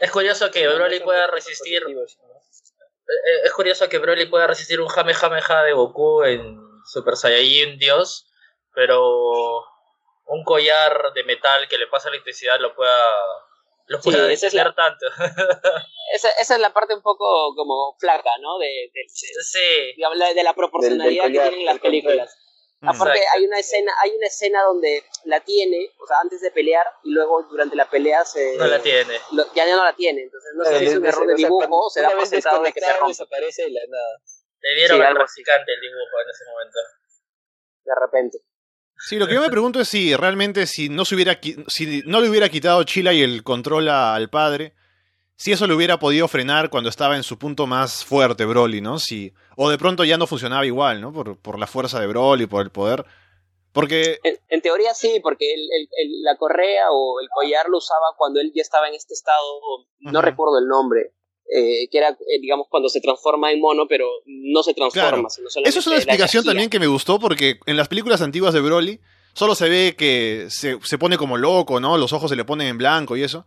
[0.00, 2.00] Es curioso que Broly pueda resistir ¿no?
[2.00, 8.30] eh, es curioso que Broly pueda resistir un Jamejameja de Goku en Super Saiyajin Dios,
[8.74, 9.64] pero
[10.28, 13.04] un collar de metal que le pasa electricidad lo pueda
[13.86, 15.06] lo Sí, pueda esa es la- tanto.
[16.14, 18.58] Esa, esa es la parte un poco como flaca, ¿no?
[18.58, 21.80] De, de, sí, digamos, la- de la proporcionalidad Del- del collar, que tienen las del
[21.82, 21.90] control.
[22.02, 22.36] películas.
[22.80, 22.88] Mm.
[22.88, 23.36] Aparte Exacto.
[23.38, 27.10] hay una escena, hay una escena donde la tiene, o sea, antes de pelear y
[27.12, 29.20] luego durante la pelea se no la tiene.
[29.32, 31.90] lo- ya no la tiene, entonces no sé si es un error de dibujo o
[31.90, 34.18] se da por sentado de que se rompe desaparece de la nada.
[34.60, 36.78] Le dieron Sí, practicante el dibujo en ese momento.
[37.84, 38.38] de repente.
[38.98, 42.20] Sí, lo que yo me pregunto es si realmente si no se hubiera si no
[42.20, 44.74] le hubiera quitado Chila y el control a- al padre,
[45.36, 48.98] si eso le hubiera podido frenar cuando estaba en su punto más fuerte Broly, ¿no?
[48.98, 51.12] Si o de pronto ya no funcionaba igual, ¿no?
[51.12, 53.04] Por, por la fuerza de Broly, por el poder.
[53.72, 57.78] Porque En, en teoría sí, porque el, el- el- la correa o el collar lo
[57.78, 59.44] usaba cuando él ya estaba en este estado,
[60.00, 61.12] no recuerdo el nombre,
[61.48, 65.08] eh, que era, eh, digamos, cuando se transforma en mono, pero no se transforma.
[65.10, 65.30] Claro.
[65.30, 68.52] sino solamente Eso es una explicación también que me gustó porque en las películas antiguas
[68.54, 69.00] de Broly
[69.32, 71.96] solo se ve que se, se pone como loco, ¿no?
[71.96, 73.46] Los ojos se le ponen en blanco y eso.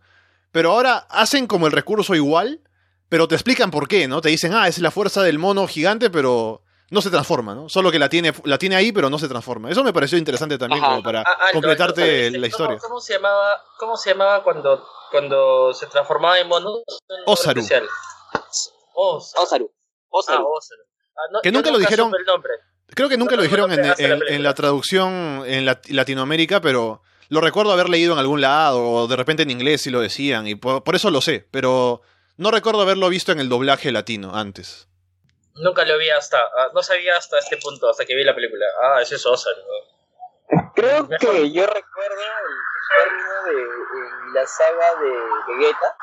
[0.50, 2.60] Pero ahora hacen como el recurso igual,
[3.08, 4.20] pero te explican por qué, ¿no?
[4.20, 6.62] Te dicen, ah, es la fuerza del mono gigante, pero
[6.92, 7.68] no se transforma, ¿no?
[7.68, 9.70] Solo que la tiene, la tiene ahí, pero no se transforma.
[9.70, 10.92] Eso me pareció interesante también Ajá.
[10.92, 12.78] como para Ah, alto, completarte la ¿Cómo- historia.
[12.78, 16.82] ¿Cómo, se llamaba, cómo se llamaba cuando, cuando se transformaba en mono?
[17.26, 17.62] Osaru.
[18.94, 19.70] Os- Osaru.
[20.10, 20.42] Osaru.
[20.42, 20.82] Ah, Osaru.
[21.16, 22.52] Ah, no, Que nunca lo dijeron- supe el nombre.
[22.88, 23.86] Creo que nunca No, lo dijeron no, en,
[24.20, 28.86] la en- la traducción en Lat- Latinoamérica, pero lo recuerdo haber leído en algún lado,
[28.86, 32.02] o de repente en inglés sí lo decían, y por, por eso lo sé, pero
[32.36, 34.88] no recuerdo haberlo visto en el doblaje latino antes.
[35.56, 38.66] Nunca lo vi hasta, ah, no sabía hasta este punto, hasta que vi la película.
[38.82, 39.26] Ah, ese es.
[39.26, 40.72] ¿no?
[40.74, 41.18] Creo Mejor.
[41.18, 45.96] que yo recuerdo el, el término de la saga de Vegeta.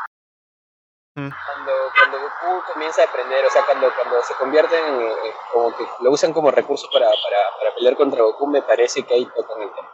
[1.15, 1.29] Mm.
[1.45, 5.75] Cuando, cuando Goku comienza a aprender, o sea, cuando, cuando se convierten en, eh, como
[5.75, 9.25] que lo usan como recurso para, para, para pelear contra Goku, me parece que ahí
[9.35, 9.91] tocan el tema.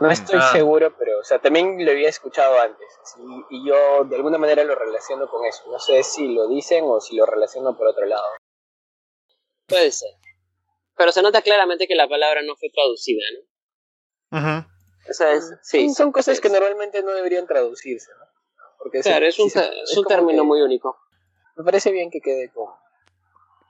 [0.00, 0.52] No estoy Ah.
[0.52, 2.98] seguro, pero, o sea, también lo había escuchado antes.
[3.02, 5.64] así, y yo de alguna manera lo relaciono con eso.
[5.70, 8.26] No sé si lo dicen o si lo relaciono por otro lado.
[9.68, 10.10] Puede ser.
[10.96, 13.22] Pero se nota claramente que la palabra no fue traducida,
[14.30, 14.38] ¿no?
[14.38, 14.68] Ujú.
[15.08, 18.26] Esa es, sí, son, son cosas que normalmente no deberían traducirse, ¿no?
[18.78, 19.54] Porque Claro, es un, es
[20.06, 20.96] término que- muy único.
[21.56, 22.76] Me parece bien que quede como...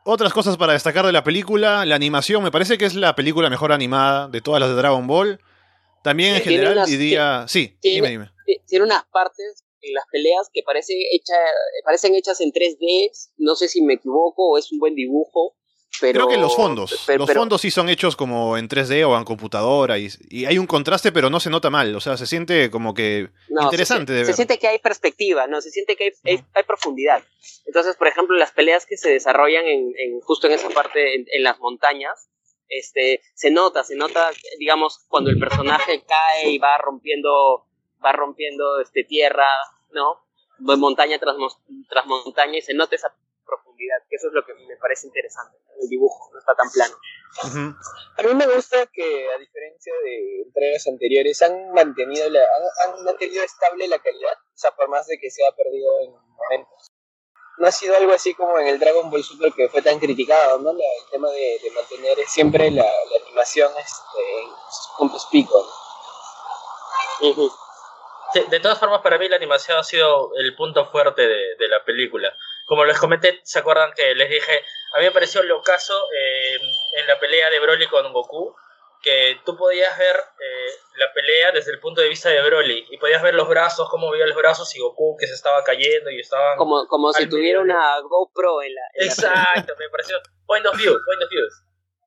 [0.05, 3.51] Otras cosas para destacar de la película, la animación, me parece que es la película
[3.51, 5.41] mejor animada de todas las de Dragon Ball.
[6.03, 7.45] También en general unas- diría...
[7.49, 8.31] Sí, tiene- dime, dime.
[8.47, 11.35] Ti- Tiene unas partes en las peleas que parecen, hecha,
[11.85, 15.57] parecen hechas en 3D, no sé si me equivoco o es un buen dibujo,
[16.01, 16.27] pero...
[16.27, 19.17] Creo que los fondos, pero- los pero- fondos sí son hechos como en 3D o
[19.17, 22.27] en computadora y, y hay un contraste pero no se nota mal, o sea, se
[22.27, 24.37] siente como que No, interesante se, de se ver.
[24.37, 25.61] siente que hay perspectiva, ¿no?
[25.61, 27.23] Se siente que hay, hay- hay profundidad.
[27.67, 31.27] Entonces, por ejemplo, las peleas que se desarrollan en, en- justo en esa parte, en,
[31.33, 32.29] en las montañas,
[32.69, 37.65] este, se nota, se nota, digamos, cuando el personaje cae y va rompiendo,
[38.05, 39.47] va rompiendo este, tierra,
[39.93, 40.19] ¿no?
[40.61, 41.37] Montaña tras,
[41.89, 43.15] tras montaña y se nota esa
[43.49, 45.57] profundidad, que eso es lo que me parece interesante.
[45.81, 46.95] El dibujo no está tan plano.
[47.45, 47.75] Ujú.
[48.19, 53.05] A mí me gusta que, a diferencia de entregas anteriores, han mantenido, la, han, han
[53.05, 56.93] mantenido estable la calidad, o sea, por más de que se ha perdido en momentos.
[57.59, 60.61] No ha sido algo así como en el Dragon Ball Super que fue tan criticado,
[60.61, 60.73] ¿no?
[60.73, 65.67] La- el tema de, de mantener siempre la, la animación este, en sus puntos picos.
[67.21, 67.29] ¿no?
[67.31, 67.51] Ujú.
[68.33, 71.69] Sí, de todas formas, para mí la animación ha sido el punto fuerte de, de
[71.69, 72.33] la película.
[72.69, 74.63] Como les comenté, ¿se acuerdan que les dije?
[74.95, 76.59] A mí me pareció lo caso eh,
[76.99, 78.55] en la pelea de Broly con Goku,
[79.03, 82.99] que tú podías ver eh, la pelea desde el punto de vista de Broly, y
[82.99, 86.21] podías ver los brazos, cómo veía los brazos, y Goku que se estaba cayendo y
[86.21, 86.59] estaban...
[86.59, 87.75] Como, como si tuviera medio.
[87.75, 88.81] una GoPro en la...
[88.95, 90.17] en la- Exacto, me pareció...
[90.47, 91.45] Point of view, point of view.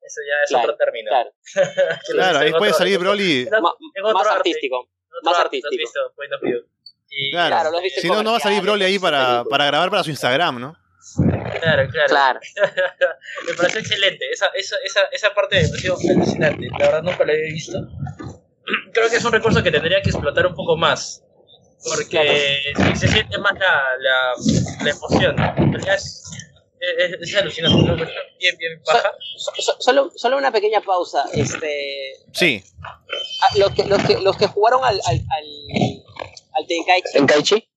[0.04, 1.10] Eso ya es Claro, otro término.
[1.10, 1.30] claro.
[2.10, 3.42] Claro, ahí puede otro- salir Broly.
[3.48, 4.36] en otro- en otro más arte.
[4.38, 4.78] artístico.
[4.80, 5.74] Otro más arte, artístico.
[5.74, 6.12] ¿has visto?
[6.16, 6.60] Point of view.
[7.14, 7.70] Y- Claro.
[8.00, 10.76] Si no, no va a salir Broly ahí para, para grabar para su Instagram, ¿no?
[11.60, 12.08] Claro, claro.
[12.08, 12.40] Claro.
[13.46, 14.24] me pareció excelente.
[14.30, 16.68] Esa, esa, esa, esa parte me pareció alucinante.
[16.78, 17.78] La verdad nunca la había visto.
[18.92, 21.22] Creo que es un recurso que tendría que explotar un poco más.
[21.84, 24.32] Porque se siente más la, la,
[24.84, 25.36] la emoción.
[25.84, 26.22] Ya Es,
[26.80, 27.76] es, es alucinante.
[27.82, 27.96] ¿no?
[27.96, 29.10] Bien, bien baja.
[29.36, 31.24] So- so- solo, solo una pequeña pausa.
[31.32, 32.62] Este, Sí,
[33.56, 36.02] los, que, los, que, los que jugaron al, al, al,
[36.54, 37.68] al Tenkaichi, ¿En Kaichi?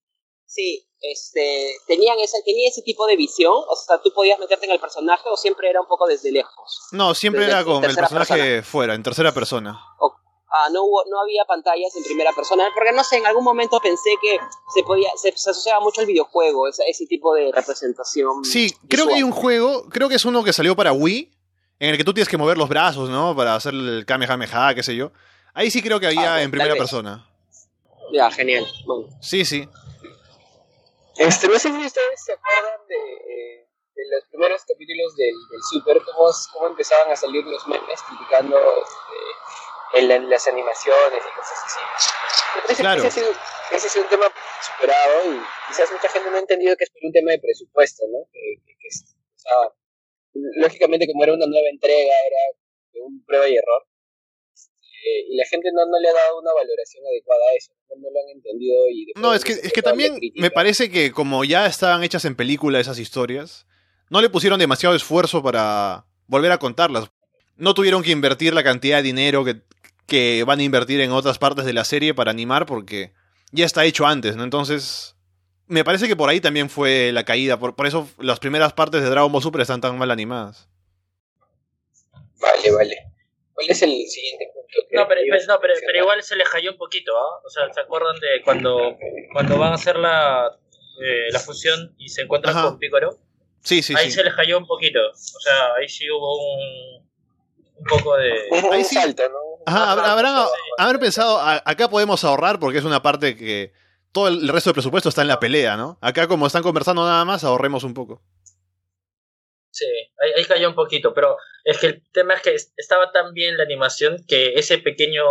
[0.46, 3.54] sí, este, tenían ese, tenía ese tipo de visión.
[3.54, 6.88] O sea, tú podías meterte en el personaje o siempre era un poco desde lejos.
[6.92, 8.64] no, siempre Desde era con el personaje persona.
[8.64, 9.80] fuera, en tercera persona.
[10.58, 13.80] ah, no, hubo, no había pantallas en primera persona, porque no sé, en algún momento
[13.82, 14.40] pensé que
[14.74, 18.44] se podía, se, asociaba mucho al videojuego, ese, ese tipo de representación.
[18.46, 21.32] Sí, creo que hay un juego, creo que es uno que salió para Wii,
[21.80, 23.36] en el que tú tienes que mover los brazos, ¿no?
[23.36, 25.12] Para hacer el Kamehameha, qué sé yo.
[25.54, 26.80] Ahí sí creo que había Ah, en tal primera vez.
[26.82, 27.30] persona.
[28.12, 28.66] Ya, genial.
[28.86, 29.08] Bueno.
[29.22, 29.68] Sí, sí.
[31.18, 32.96] Este, no sé si ustedes se acuerdan de,
[33.96, 38.58] de los primeros capítulos del, del Super, cómo, cómo empezaban a salir los memes criticando
[38.58, 41.80] este, en la- las animaciones y cosas así.
[42.56, 43.02] Me parece Claro.
[43.02, 43.34] que ese ha, sido,
[43.72, 44.26] ese ha sido un tema
[44.62, 45.40] superado y
[45.70, 48.28] quizás mucha gente no ha entendido que es por un tema de presupuesto, ¿no?
[48.32, 49.74] Que, que- o sea,
[50.34, 53.88] lógicamente como era una nueva entrega, era un prueba y error.
[55.06, 58.10] Eh, y la gente no, no le ha dado una valoración adecuada a eso, no,
[58.10, 61.68] lo han entendido y No, es que, es que también me parece que como ya
[61.68, 63.68] estaban hechas en película esas historias,
[64.10, 67.12] no le pusieron demasiado esfuerzo para volver a contarlas.
[67.56, 69.62] No tuvieron que invertir la cantidad de dinero que,
[70.08, 73.14] que van a invertir en otras partes de la serie para animar porque
[73.52, 74.44] ya está hecho antes, ¿no?
[74.44, 75.16] Entonces,
[75.68, 77.60] me parece que por ahí también fue la caída.
[77.60, 80.68] Por, por eso las primeras partes de Dragon Ball Super están tan mal animadas.
[82.40, 82.96] Vale, vale.
[83.54, 84.65] ¿Cuál es el siguiente punto?
[84.92, 87.42] No, pero, pues, no, pero, igual se le cayó un poquito, ¿ah?
[87.46, 88.98] O sea, ¿se acuerdan de cuando,
[89.34, 90.50] cuando van a hacer la,
[91.02, 92.68] eh, la fusión y se encuentran Ajá.
[92.68, 93.18] con Picoro?
[93.64, 94.12] Sí, sí, ahí sí.
[94.18, 95.00] se les cayó un poquito.
[95.10, 97.08] O sea, ahí sí hubo un,
[97.78, 98.32] un poco de...
[98.52, 98.96] Un, Ahí un sí.
[98.96, 99.38] salto, ¿no?
[99.66, 100.48] Ajá, hab- Ajá,
[100.78, 103.74] habrán, pensado, a- acá podemos ahorrar porque es una parte que
[104.12, 105.98] todo el resto del presupuesto está en la pelea, ¿no?
[106.02, 108.22] Acá como están conversando nada más, ahorremos un poco.
[109.78, 109.86] Sí,
[110.20, 111.36] ahí, ahí cayó un poquito, pero
[111.66, 115.22] es que el tema es que es- estaba tan bien la animación que ese pequeño,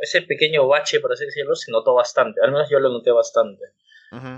[0.00, 2.40] ese pequeño bache, por así decirlo, se notó bastante.
[2.40, 3.64] Al menos yo lo noté bastante.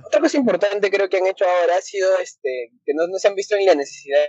[0.07, 3.29] Otra cosa importante creo que han hecho ahora ha sido este que no, no se
[3.29, 4.27] han visto en la necesidad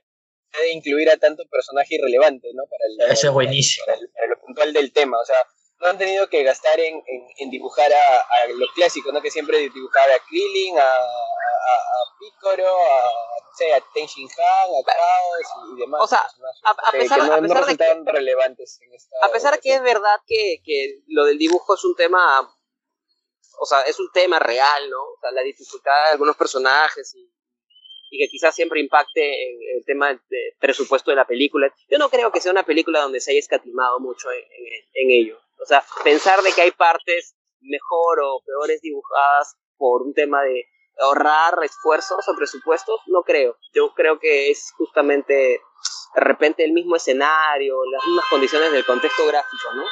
[0.59, 2.63] de incluir a tanto personaje irrelevante, ¿no?
[2.69, 3.85] Para, el, Ese es buenísimo.
[3.85, 5.37] para, el- para lo puntual del tema, o sea,
[5.81, 9.21] no han tenido que gastar en, en, en dibujar a, a los clásicos, ¿no?
[9.21, 13.01] Que siempre dibujar a Krillin, a, a, a Piccolo, a,
[13.43, 16.01] no sé, a Ten Shin Han, a Chaos y, demás.
[16.03, 16.19] O sea,
[16.63, 17.65] a- pesar- que no, a no pesar
[18.05, 21.83] de relevantes en esta A pesar que es verdad que, que lo del dibujo es
[21.83, 22.41] un tema,
[23.59, 25.01] o sea, es un tema real, ¿no?
[25.01, 27.27] O sea, la dificultad de algunos personajes y,
[28.11, 31.73] y que quizás siempre impacte en el tema del de presupuesto de la película.
[31.89, 35.11] Yo no creo que sea una película donde se haya escatimado mucho en, en- en
[35.11, 35.39] ello.
[35.61, 40.65] O sea, pensar de que hay partes mejor o peores dibujadas por un tema de
[40.99, 43.57] ahorrar esfuerzos o presupuestos, no creo.
[43.73, 49.25] Yo creo que es justamente de repente el mismo escenario, las mismas condiciones del contexto
[49.25, 49.83] gráfico, ¿no?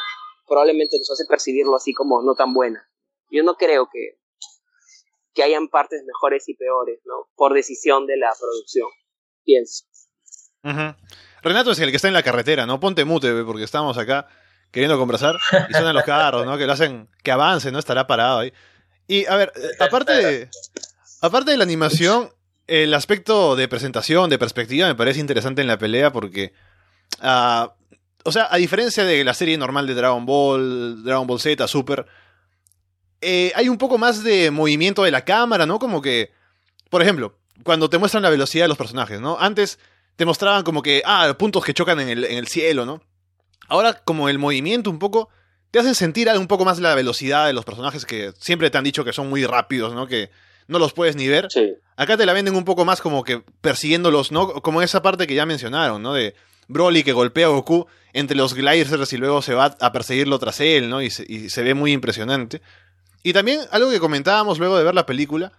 [0.47, 2.87] Probablemente nos hace percibirlo así como no tan buena.
[3.31, 4.19] Yo no creo que,
[5.33, 7.29] que hayan partes mejores y peores, ¿no?
[7.35, 8.89] Por decisión de la producción.
[9.43, 9.85] Pienso.
[11.41, 12.79] Renato es el que está en la carretera, ¿no?
[12.79, 14.27] Ponte mute, porque estamos acá
[14.71, 15.35] queriendo conversar
[15.69, 16.57] y suenan los carros, ¿no?
[16.57, 17.79] Que lo hacen, que avance, ¿no?
[17.79, 18.53] Estará parado ahí.
[19.07, 20.49] Y a ver, eh, aparte de,
[21.21, 22.29] aparte de la animación,
[22.67, 26.53] el aspecto de presentación, de perspectiva, me parece interesante en la pelea porque,
[27.21, 27.73] ah,
[28.23, 32.05] o sea, a diferencia de la serie normal de Dragon Ball, Dragon Ball Z, Super,
[33.21, 35.79] eh, hay un poco más de movimiento de la cámara, ¿no?
[35.79, 36.31] Como que,
[36.89, 39.37] por ejemplo, cuando te muestran la velocidad de los personajes, ¿no?
[39.39, 39.79] Antes
[40.15, 43.01] te mostraban como que, ah, puntos que chocan en el, en el cielo, ¿no?
[43.69, 45.29] Ahora, como el movimiento un poco,
[45.71, 48.83] te hacen sentir un poco más la velocidad de los personajes que siempre te han
[48.83, 50.07] dicho que son muy rápidos, ¿no?
[50.07, 50.29] Que
[50.67, 51.47] no los puedes ni ver.
[51.49, 51.75] Sí.
[51.95, 54.53] Acá te la venden un poco más como que persiguiéndolos, ¿no?
[54.61, 56.13] Como esa parte que ya mencionaron, ¿no?
[56.13, 56.35] De
[56.67, 60.59] Broly que golpea a Goku entre los gliders y luego se va a perseguirlo tras
[60.59, 61.01] él, ¿no?
[61.01, 62.61] Y se, y se ve muy impresionante.
[63.23, 65.51] Y también algo que comentábamos luego de ver la película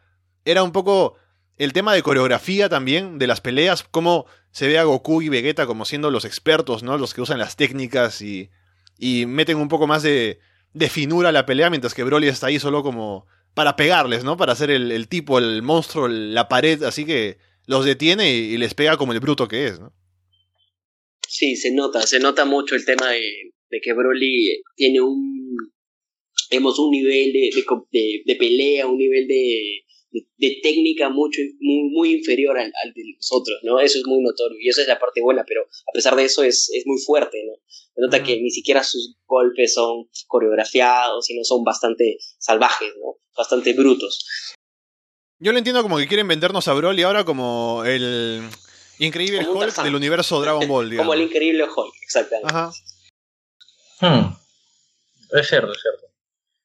[0.45, 1.17] era un poco
[1.65, 5.67] el tema de coreografía también de las peleas, cómo se ve a Goku y Vegeta
[5.67, 6.97] como siendo los expertos, ¿no?
[6.97, 8.49] Los que usan las técnicas y,
[8.99, 10.39] y meten un poco más de,
[10.73, 14.39] de finura a la pelea, mientras que Broly está ahí solo como para pegarles, ¿no?
[14.39, 17.37] Para hacer el, tipo, el monstruo, la pared, así que
[17.67, 19.93] los detiene y, les pega como el bruto que es, ¿no?
[21.29, 25.57] Sí, se nota, se nota mucho el tema de, de que Broly tiene un,
[26.51, 32.15] digamos, un nivel de- de pelea, un nivel de, de, de técnica mucho, muy, muy
[32.15, 33.81] inferior al, al de los otros, ¿no?
[33.81, 36.43] Eso es muy notorio y esa es la parte buena, pero a pesar de eso
[36.43, 37.53] es, es muy fuerte, ¿no?
[37.67, 43.17] Se nota que ni siquiera sus golpes son coreografiados, sino son bastante salvajes, ¿no?
[43.37, 44.27] Bastante brutos.
[45.39, 48.43] Yo lo entiendo como que quieren vendernos a Broly ahora como el
[48.99, 51.07] increíble Como Hulk del universo Dragon Ball, digamos.
[51.11, 52.53] Como el increíble Hulk, exactamente.
[52.53, 52.71] Ajá.
[54.01, 54.35] Hmm.
[55.33, 56.10] Es cierto, es cierto.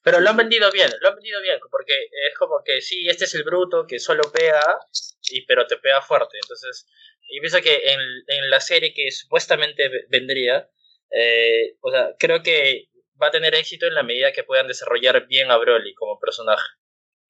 [0.06, 3.26] Pero lo han vendido bien, lo han vendido bien, porque es como que sí, este
[3.26, 4.62] es el bruto que solo pega,
[5.32, 6.38] y, pero te pega fuerte.
[6.42, 6.88] Entonces,
[7.28, 10.70] y pienso que en, en la serie que supuestamente ve- vendría,
[11.10, 12.90] eh, o sea, creo que
[13.20, 16.64] va a tener éxito en la medida que puedan desarrollar bien a Broly como personaje.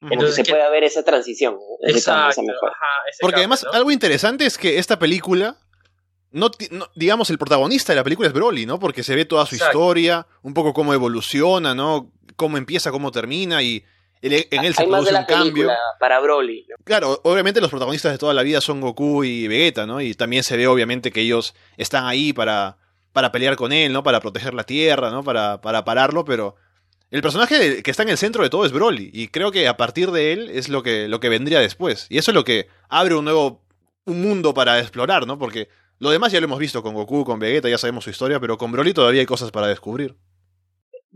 [0.01, 1.53] Como Entonces, que se ¿qué- pueda ver esa transición.
[1.82, 2.30] ese cambio, Exacto.
[2.32, 2.71] esa mejora.
[2.73, 3.71] ajá, ese Porque cambio, además, ¿no?
[3.71, 5.55] algo interesante es que esta película,
[6.32, 6.51] no,
[6.95, 8.78] digamos, el protagonista de la película es Broly, ¿no?
[8.80, 9.78] Porque se ve toda su Exacto.
[9.78, 12.11] historia, un poco cómo evoluciona, ¿no?
[12.36, 13.84] Cómo empieza, cómo termina y
[14.22, 15.70] él- en él se Hay más de produce la un cambio.
[16.00, 16.66] para Broly.
[16.70, 16.76] ¿no?
[16.84, 20.02] Claro, obviamente los protagonistas de toda la vida son Goku y Vegeta, ¿no?
[20.02, 22.78] Y también se ve obviamente que ellos están ahí para,
[23.14, 24.04] para pelear con él, ¿no?
[24.04, 25.24] Para proteger la Tierra, ¿no?
[25.24, 26.56] Para, para pararlo, pero
[27.12, 29.12] el personaje que está en el centro de todo es Broly.
[29.14, 32.08] Y creo que a partir de él es lo que, lo que vendría después.
[32.10, 33.64] Y eso es lo que abre un nuevo
[34.06, 35.38] un mundo para explorar, ¿no?
[35.40, 35.68] Porque
[36.00, 38.58] lo demás ya lo hemos visto con Goku, con Vegeta, ya sabemos su historia, pero
[38.58, 40.16] con Broly todavía hay cosas para descubrir.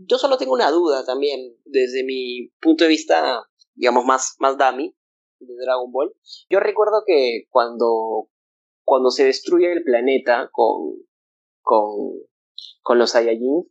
[0.06, 3.42] Yo solo tengo una duda también, desde mi punto de vista,
[3.74, 4.94] digamos, más, más dummy
[5.40, 6.14] de Dragon Ball.
[6.48, 8.28] Yo recuerdo que cuando,
[8.84, 10.96] cuando se destruye el planeta con,
[11.62, 12.12] con,
[12.82, 13.70] con los Saiyajin,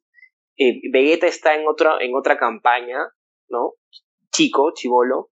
[0.58, 2.98] eh, Vegeta está en otra, en otra campaña,
[3.48, 3.76] ¿no?
[4.32, 5.32] Chico, chivolo,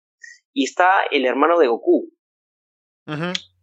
[0.52, 2.10] y está el hermano de Goku.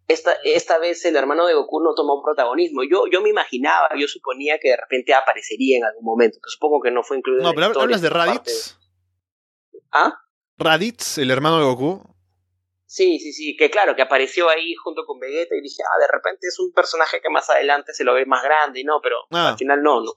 [0.08, 2.82] Esta, esta vez el hermano de Goku no tomó protagonismo.
[2.90, 6.82] Yo, yo me imaginaba, yo suponía que de repente aparecería en algún momento, pero supongo
[6.82, 7.42] que no fue incluido.
[7.44, 8.78] No, en pero hablas de Raditz.
[9.92, 10.14] ¿Ah?
[10.58, 12.02] Raditz, el hermano de Goku.
[12.88, 16.08] Sí, sí, sí, que claro, que apareció ahí junto con Vegeta y dije, ah, de
[16.12, 19.18] repente es un personaje que más adelante se lo ve más grande y no, pero
[19.32, 19.50] Ah.
[19.50, 20.12] al final no, ¿no?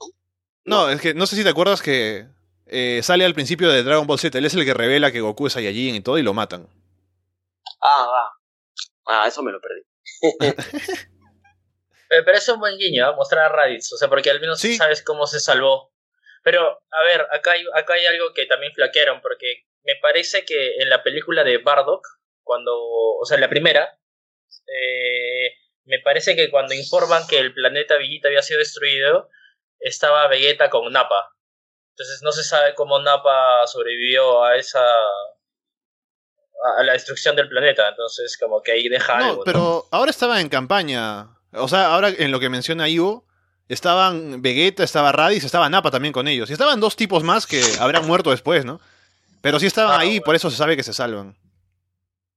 [0.65, 2.27] No, es que no sé si te acuerdas que
[2.67, 4.37] eh, sale al principio de Dragon Ball Z.
[4.37, 6.67] Él es el que revela que Goku es Saiyajin y todo y lo matan.
[7.81, 8.23] Ah, va.
[8.25, 8.38] Ah,
[9.27, 9.81] eso me lo perdí.
[12.11, 13.13] Eh, Pero es un buen guiño, ¿ah?
[13.15, 14.75] mostrar a Raditz, o sea, porque al menos Sí.
[14.77, 15.93] sabes cómo se salvó.
[16.43, 20.77] Pero, a ver, acá hay, acá hay algo que también flaquearon, porque me parece que
[20.77, 22.05] en la película de Bardock,
[22.43, 23.99] cuando, o sea, en la primera,
[24.67, 25.51] eh,
[25.85, 29.29] me parece que cuando informan que el planeta Villita había sido destruido,
[29.79, 31.35] estaba Vegeta con Nappa.
[31.91, 34.83] Entonces no se sabe cómo Nappa sobrevivió a esa...
[36.77, 39.37] a la destrucción del planeta, entonces como que ahí deja No, algo.
[39.37, 39.43] ¿no?
[39.45, 41.29] pero ahora estaba en campaña.
[41.53, 43.25] O sea, ahora en lo que menciona Ivo,
[43.67, 46.49] estaban Vegeta, estaba Raditz, estaba Nappa también con ellos.
[46.49, 48.79] Y estaban dos tipos más que habrán muerto después, ¿no?
[49.41, 50.23] Pero sí estaban Ah, ahí, bueno.
[50.25, 51.35] por eso se sabe que se salvan.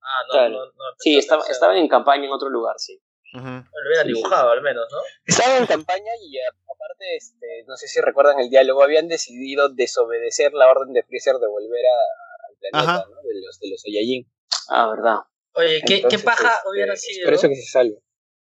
[0.01, 0.51] Ah, no, Claro.
[0.51, 3.01] no, no, Sí, estaba, estaban en campaña en otro lugar, sí.
[3.33, 4.99] Lo hubieran Sí, sí, dibujado al menos, ¿no?
[5.25, 9.71] Estaban en campaña y eh, aparte, este, no sé si recuerdan el diálogo, habían decidido
[9.71, 12.22] desobedecer la orden de Freezer de volver a-
[12.71, 13.05] planeta, Ajá.
[13.09, 13.17] ¿no?
[13.17, 14.31] De los, de los Saiyajin.
[14.69, 15.17] Ah, verdad.
[15.55, 17.25] Oye, ¿qué, Entonces, qué paja este, hubiera es sido?
[17.27, 17.99] Por eso que se salva.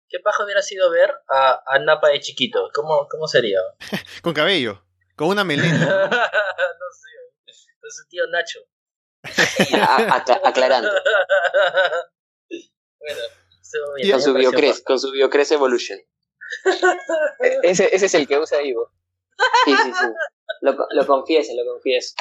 [0.08, 2.70] ¿Qué paja hubiera sido ver a, a Napa de chiquito?
[2.74, 3.60] ¿Cómo, cómo sería?
[4.22, 4.82] Con cabello,
[5.16, 5.68] con una melena.
[6.10, 7.52] no sé.
[7.80, 8.60] Con su tío Nacho.
[9.82, 10.90] A- acla- aclarando.
[12.98, 13.20] bueno,
[14.12, 15.98] Con su Biocres, con su Biocres Evolution.
[17.40, 18.90] E- Ese, ese es el que usa Ivo.
[19.64, 20.06] Sí, sí, sí.
[20.62, 22.14] Lo, lo confieso, lo confieso.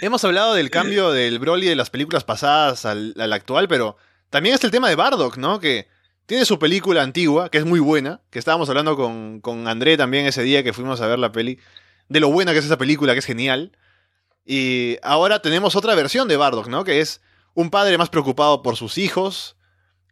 [0.00, 3.96] Hemos hablado del cambio del Broly de las películas pasadas al, al actual, pero
[4.30, 5.60] también está el tema de Bardock, ¿no?
[5.60, 5.88] Que
[6.26, 10.26] tiene su película antigua, que es muy buena, que estábamos hablando con, con André también
[10.26, 11.58] ese día que fuimos a ver la peli,
[12.08, 13.76] de lo buena que es esa película, que es genial.
[14.44, 16.84] Y ahora tenemos otra versión de Bardock, ¿no?
[16.84, 17.20] Que es
[17.54, 19.56] un padre más preocupado por sus hijos,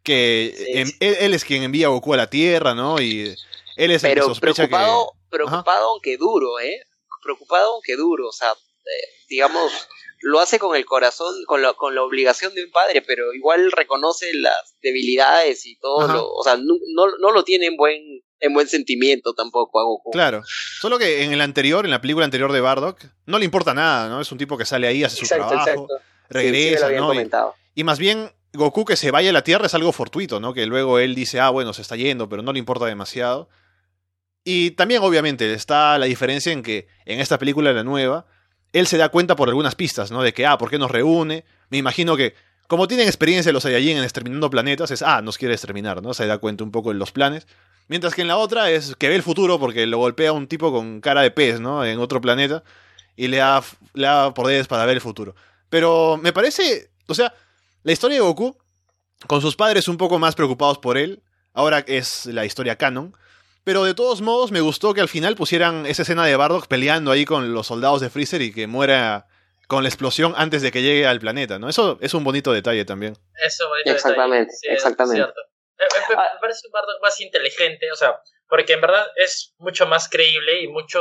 [0.03, 0.97] que Sí, sí.
[1.01, 3.01] él, él es quien envía a Goku a la Tierra, ¿no?
[3.01, 3.35] Y
[3.77, 5.37] él es el que sospecha preocupado, que...
[5.37, 6.81] preocupado aunque duro, ¿eh?
[7.23, 9.89] Preocupado aunque duro, o sea, eh, digamos,
[10.21, 13.73] lo hace con el corazón, con la, con la obligación de un padre, pero igual
[13.73, 16.15] reconoce las debilidades y todo, Ajá.
[16.15, 18.01] lo, o sea, no, no, no lo tiene en buen,
[18.41, 20.13] en buen sentimiento tampoco a Goku.
[20.13, 20.43] Claro.
[20.81, 24.09] Solo que en el anterior, en la película anterior de Bardock, no le importa nada,
[24.09, 24.21] ¿no?
[24.21, 25.89] Es un tipo que sale ahí, hace su trabajo, exacto.
[26.31, 27.15] Sí, sí, me lo regresa, ¿no?
[27.75, 30.55] Y, y más bien, Goku que se vaya a la Tierra es algo fortuito, ¿no?
[30.55, 33.49] Que luego él dice, ah, bueno, se está yendo, pero no le importa demasiado.
[34.45, 38.27] Y también, obviamente, está la diferencia en que en esta película, la nueva,
[38.75, 40.23] él se da cuenta por algunas pistas, ¿no?
[40.23, 41.45] De que, ah, ¿por qué nos reúne?
[41.71, 42.35] Me imagino que,
[42.67, 46.13] como tienen experiencia los Saiyajin en exterminando planetas, es, ah, nos quiere exterminar, ¿no?
[46.13, 47.47] Se da cuenta un poco de los planes.
[47.87, 50.73] Mientras que en la otra es que ve el futuro porque lo golpea un tipo
[50.73, 51.85] con cara de pez, ¿no?
[51.85, 52.65] En otro planeta.
[53.15, 53.63] Y le da,
[53.93, 55.37] le da poderes para ver el futuro.
[55.71, 57.33] Pero me parece, o sea,
[57.85, 58.57] la historia de Goku,
[59.29, 61.23] con sus padres un poco más preocupados por él,
[61.53, 63.15] ahora es la historia canon.
[63.65, 67.11] Pero de todos modos me gustó que al final pusieran esa escena de Bardock peleando
[67.11, 69.27] ahí con los soldados de Freezer y que muera
[69.69, 71.69] con la explosión antes de que llegue al planeta, ¿no?
[71.71, 73.15] Eso es un bonito detalle también.
[73.43, 74.57] Eso, bonito Exactamente, detalle.
[74.61, 75.17] Sí, es exactamente.
[75.23, 75.41] cierto.
[75.79, 79.87] Me, me- me parece un Bardock más inteligente, o sea, porque en verdad es mucho
[79.87, 81.01] más creíble y mucho,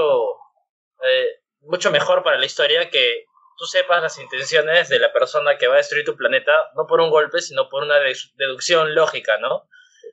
[1.04, 1.28] eh,
[1.62, 3.26] mucho mejor para la historia que
[3.58, 7.02] tú sepas las intenciones de la persona que va a destruir tu planeta, no por
[7.02, 9.68] un golpe, sino por una dedu- deducción lógica, ¿no?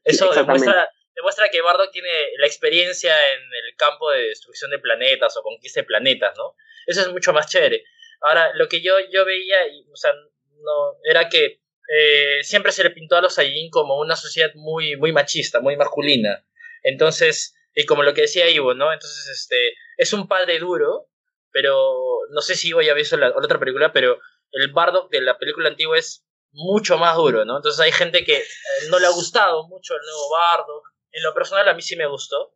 [0.04, 0.90] Eso demuestra,
[1.20, 2.08] demuestra que Bardock tiene
[2.38, 6.56] la experiencia en el campo de destrucción de planetas o conquista de planetas, ¿no?
[6.86, 7.84] Eso es mucho más chévere.
[8.22, 9.58] Ahora, lo que yo, yo veía,
[9.92, 11.60] o sea, no, era que
[11.92, 15.76] eh, siempre se le pintó a los Saiyajin como una sociedad muy, muy machista, muy
[15.76, 16.44] masculina.
[16.82, 18.92] Entonces, y como lo que decía Ivo, ¿no?
[18.92, 21.08] Entonces, este, es un padre duro,
[21.52, 24.18] pero no sé si Ivo ya visto la, otra película, pero
[24.52, 27.56] el Bardock de la película antigua es mucho más duro, ¿no?
[27.56, 28.44] Entonces hay gente que eh,
[28.90, 30.90] no le ha gustado mucho el nuevo Bardock.
[31.12, 32.54] En lo personal a mí sí me gustó,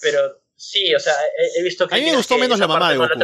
[0.00, 1.14] pero sí, o sea,
[1.56, 1.94] he, visto que...
[1.94, 3.18] A mí me gustó menos la mamá de Goku.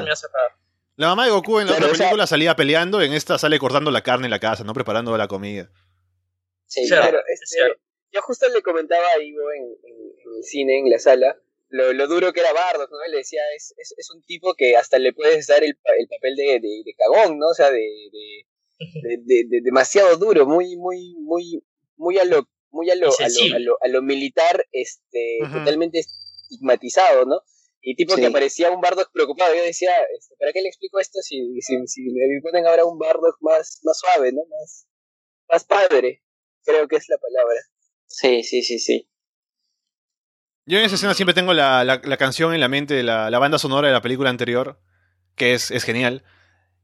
[0.97, 4.03] la, mamá de Goku en la otra película salía peleando, en esta sale cortando la
[4.03, 4.75] carne en la casa, ¿no?
[4.75, 5.71] Preparando la comida.
[6.67, 7.21] Sí, claro.
[7.29, 7.59] Este,
[8.13, 9.65] yo justo le comentaba a Ivo en,
[10.37, 11.37] el cine, en la sala,
[11.69, 12.99] lo, lo, duro que era Bardock, ¿no?
[13.11, 16.37] Le decía, es, es, es, un tipo que hasta le puedes dar el, el papel
[16.37, 17.49] de, de, de, cagón, ¿no?
[17.49, 17.83] O sea, de,
[18.79, 21.63] de, demasiado duro, muy, muy, muy,
[21.97, 27.41] muy a lo, muy a lo, a lo, a lo, militar, este, totalmente estigmatizado, ¿no?
[27.81, 29.55] Y tipo que aparecía un Bardock preocupado.
[29.55, 32.99] Yo decía, este, ¿para qué le explico esto si, si, si me ponen ahora un
[32.99, 34.41] Bardock más, más suave, ¿no?
[34.59, 34.89] Más,
[35.49, 36.23] más padre,
[36.65, 37.61] creo que es la palabra.
[38.07, 39.09] Sí, sí, sí, sí.
[40.65, 43.39] Yo en esa escena siempre tengo la, la, canción en la mente de la, la,
[43.39, 44.81] banda sonora de la película anterior,
[45.37, 46.25] que es, es genial.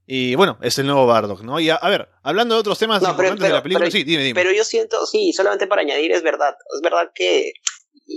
[0.07, 1.61] Y bueno, es el nuevo Bardock, ¿no?
[1.61, 4.40] Y a, ver, hablando de otros temas importantes de la película, sí, dime, dime.
[4.40, 7.53] Pero yo siento, sí, solamente para añadir, es verdad, es verdad que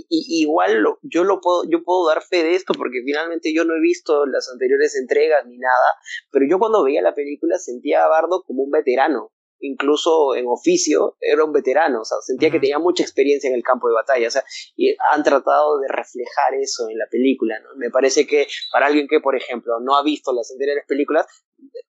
[0.08, 3.80] igual yo lo puedo, yo puedo dar fe de esto porque finalmente yo no he
[3.80, 5.94] visto las anteriores entregas ni nada,
[6.30, 11.16] pero yo cuando veía la película sentía a Bardock como un veterano, incluso en oficio,
[11.20, 14.28] era un veterano, o sea, sentía que tenía mucha experiencia en el campo de batalla,
[14.28, 14.44] o sea,
[14.76, 17.68] y han tratado de reflejar eso en la película, ¿no?
[17.76, 21.26] Me parece que para alguien que, por ejemplo, no ha visto las anteriores películas,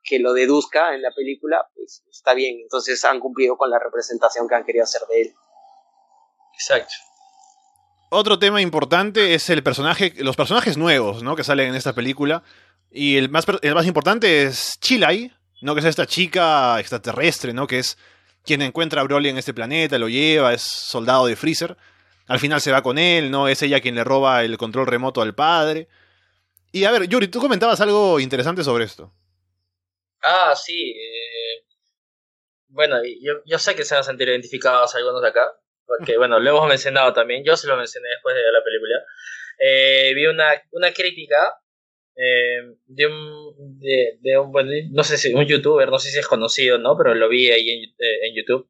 [0.03, 4.47] que lo deduzca en la película, pues está bien, entonces han cumplido con la representación
[4.47, 5.34] que han querido hacer de él.
[6.53, 6.93] Exacto.
[8.09, 11.36] Otro tema importante es el personaje, los personajes nuevos, ¿no?
[11.36, 12.43] Que salen en esta película.
[12.89, 15.74] Y el más, el más importante es Chilai, ¿no?
[15.74, 17.68] Que es esta chica extraterrestre, ¿no?
[17.68, 17.97] Que es
[18.43, 21.76] quien encuentra a Broly en este planeta, lo lleva, es soldado de Freezer.
[22.28, 23.47] Al final se va con él, ¿no?
[23.47, 25.88] Es ella quien le roba el control remoto al padre.
[26.72, 29.14] Y a ver, Yuri, tú comentabas algo interesante sobre esto.
[30.22, 30.91] Ah, sí.
[30.91, 31.66] Eh,
[32.68, 35.51] bueno, yo, yo sé que se van a sentir identificados algunos de acá,
[35.86, 38.95] porque bueno, lo hemos mencionado también, yo se lo mencioné después de la película.
[39.60, 41.55] Eh, vi una, una crítica
[42.20, 46.28] eh, de un, de, un bueno, no sé si un youtuber, no sé si es
[46.28, 46.97] conocido, ¿no?
[46.97, 48.68] Pero lo vi ahí en, eh, YouTube,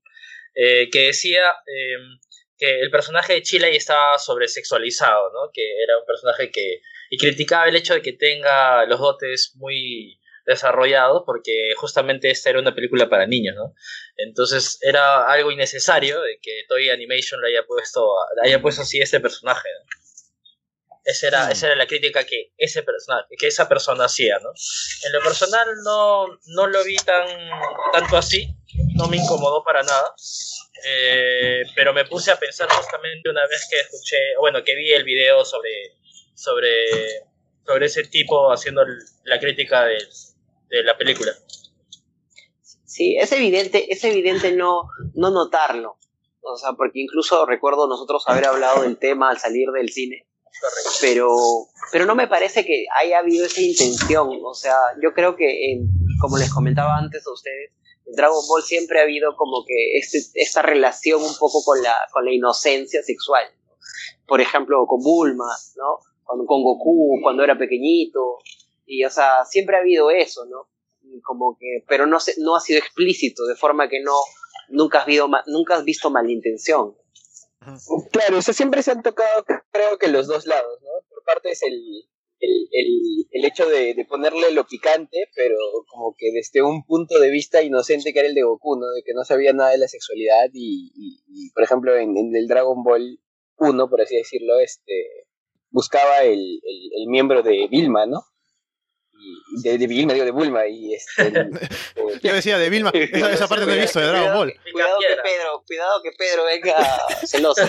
[0.53, 2.19] eh, que decía em,
[2.57, 5.49] que el personaje de Chile estaba sobresexualizado, ¿no?
[5.53, 10.19] Que era un personaje que, y criticaba el hecho de que tenga los dotes muy
[10.45, 13.75] desarrollados porque justamente esta era una película para niños, ¿no?
[14.17, 18.09] Entonces era algo innecesario de que Toy Animation le haya puesto,
[18.43, 19.69] haya puesto así este personaje.
[21.07, 24.49] Esa era, esa era la crítica que, ese personal, que esa persona hacía, ¿no?
[25.05, 27.25] En lo personal no, no lo vi tan,
[27.93, 28.49] tanto así,
[28.93, 30.13] no me incomodó para nada,
[30.85, 35.05] eh, pero me puse a pensar justamente una vez que escuché, bueno, que vi el
[35.05, 35.95] video sobre,
[36.35, 37.23] sobre,
[37.65, 38.83] sobre ese tipo haciendo
[39.23, 39.99] la crítica de,
[40.67, 41.31] de la película.
[42.83, 45.99] Sí, es evidente, es evidente no, no notarlo.
[46.41, 50.27] O sea, porque incluso recuerdo nosotros haber hablado del tema al salir del cine
[51.01, 51.29] pero,
[51.91, 54.29] pero no me parece que haya habido esa intención.
[54.43, 55.79] O sea, yo creo que,
[56.21, 57.71] como les comentaba antes a ustedes,
[58.05, 61.95] en Dragon Ball siempre ha habido como que este, esta relación un poco con la,
[62.11, 63.45] con la inocencia sexual.
[64.25, 65.99] Por ejemplo, con Bulma, ¿no?
[66.23, 68.39] Con, con Goku cuando era pequeñito.
[68.85, 70.69] Y, o sea, siempre ha habido eso, ¿no?
[71.23, 74.13] Como que, pero no, se, no ha sido explícito, de forma que no,
[74.69, 76.95] nunca has, visto, nunca has visto malintención.
[78.11, 80.89] Claro, o siempre se han tocado, creo que los dos lados, ¿no?
[81.09, 82.07] Por parte es el,
[82.39, 82.67] el,
[83.31, 85.57] el, hecho de, ponerle lo picante, pero
[85.87, 88.87] como que desde un punto de vista inocente que era el de Goku, ¿no?
[88.89, 92.83] De que no sabía nada de la sexualidad y, por ejemplo, en, en, el Dragon
[92.83, 93.19] Ball
[93.57, 95.25] 1, por así decirlo, este
[95.69, 98.23] buscaba el, el miembro de Vilma, ¿no?
[99.63, 100.67] De, de Vilma, digo, de Bulma.
[100.67, 101.31] Y este,
[102.23, 104.53] Yo decía de Vilma, esa, esa parte no he visto de Dragon Ball.
[104.71, 106.75] Cuidado que Pedro, cuidado que Pedro venga
[107.25, 107.61] celoso.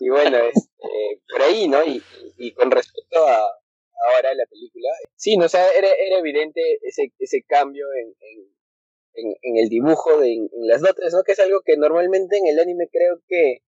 [0.00, 1.84] y bueno, este, por ahí, ¿no?
[1.84, 2.02] Y,
[2.36, 3.40] y con respecto a
[4.06, 8.14] ahora la película, sí, no, o sea, era, era evidente ese, ese cambio en,
[9.14, 11.24] en, en, el dibujo, de, en, las dotes, ¿no?
[11.24, 13.62] Que es algo que normalmente en el anime creo que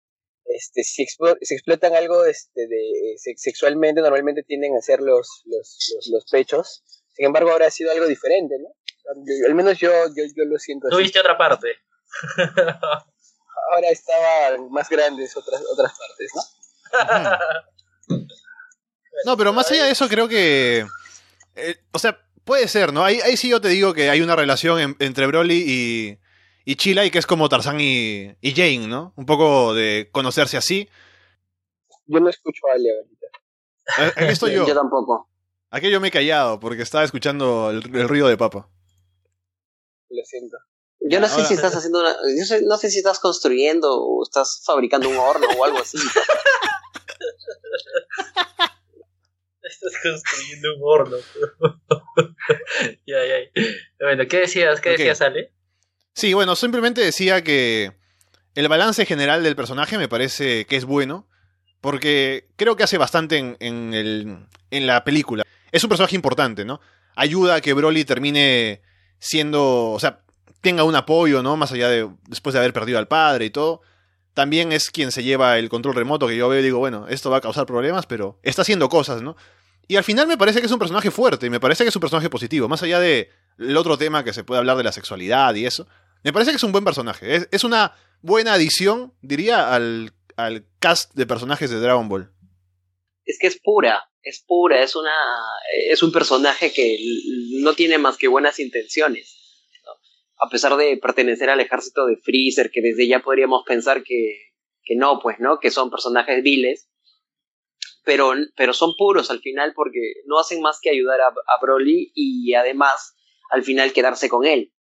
[0.44, 6.82] este, si, explotan algo este, de, sexualmente, normalmente tienden a hacer los, los, los, pechos.
[7.12, 8.68] Sin embargo, ahora ha sido algo diferente, ¿no?
[9.48, 10.96] Al menos yo, yo, yo lo siento así.
[10.96, 11.68] ¿Tú viste otra parte?
[13.72, 18.18] ahora estaban más grandes otras, otras partes, ¿no?
[19.26, 20.86] No, pero más allá de eso, creo que.
[21.56, 23.04] eh, o sea, puede ser, ¿no?
[23.04, 26.18] Ahí, ahí sí yo te digo que hay una relación en- entre Broly y,
[26.64, 29.12] y Chila y que es como Tarzán y, y Jane, ¿no?
[29.16, 30.88] Un poco de conocerse así.
[32.06, 33.26] Yo no escucho a Ale ahorita.
[34.20, 34.66] Aquí estoy yo.
[34.66, 35.28] Yo tampoco.
[35.70, 38.68] Aquí yo me he callado porque estaba escuchando el, el ruido de papa.
[40.08, 40.56] Lo siento.
[41.02, 42.12] Yo no sé si estás haciendo una.
[42.38, 45.96] Yo sé- no sé si estás construyendo o estás fabricando un horno o algo así.
[49.62, 51.16] Estás construyendo un horno.
[53.06, 53.62] ya, ya.
[54.00, 54.80] Bueno, ¿qué decías?
[54.80, 54.96] ¿Qué Ok.
[54.98, 55.52] decías, Ale?
[56.20, 57.92] Sí, bueno, simplemente decía que
[58.54, 61.26] el balance general del personaje me parece que es bueno,
[61.80, 65.44] porque creo que hace bastante en, en el, en la película.
[65.72, 66.78] Es un personaje importante, ¿no?
[67.16, 68.82] Ayuda a que Broly termine
[69.18, 70.20] siendo, o sea,
[70.60, 71.56] tenga un apoyo, ¿no?
[71.56, 73.80] Más allá de, después de haber perdido al padre y todo.
[74.34, 77.30] También es quien se lleva el control remoto, que yo veo y digo, bueno, esto
[77.30, 79.36] va a causar problemas, pero está haciendo cosas, ¿no?
[79.88, 81.96] Y al final me parece que es un personaje fuerte, y me parece que es
[81.96, 84.92] un personaje positivo, más allá de el otro tema que se puede hablar de la
[84.92, 85.88] sexualidad y eso.
[86.22, 87.34] Me parece que es un buen personaje.
[87.34, 92.30] Es, es una buena adición, diría, al, al cast de personajes de Dragon Ball.
[93.24, 95.14] Es que es pura, es pura, es una.
[95.88, 96.98] Es un personaje que
[97.62, 99.36] no tiene más que buenas intenciones.
[100.38, 104.52] A pesar de pertenecer al ejército de Freezer, que desde ya podríamos pensar que,
[104.82, 105.58] que no, pues, ¿no?
[105.58, 106.88] Que son personajes viles.
[108.04, 112.10] Pero, pero son puros al final porque no hacen más que ayudar a, a Broly
[112.14, 113.14] y además
[113.50, 114.72] al final quedarse con él.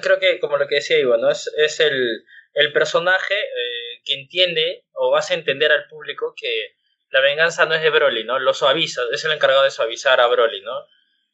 [0.00, 1.30] Creo que, como lo que decía Ivo, ¿no?
[1.30, 2.24] Es, es el,
[2.54, 6.74] el personaje eh, que entiende o hace entender al público que
[7.10, 8.38] la venganza no es de Broly, ¿no?
[8.38, 10.80] Lo suaviza, es el encargado de suavizar a Broly, ¿no?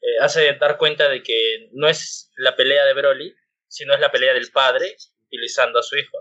[0.01, 3.35] Eh, hace dar cuenta de que no es la pelea de Broly,
[3.69, 4.97] sino es la pelea del padre
[5.27, 6.19] utilizando a su hijo.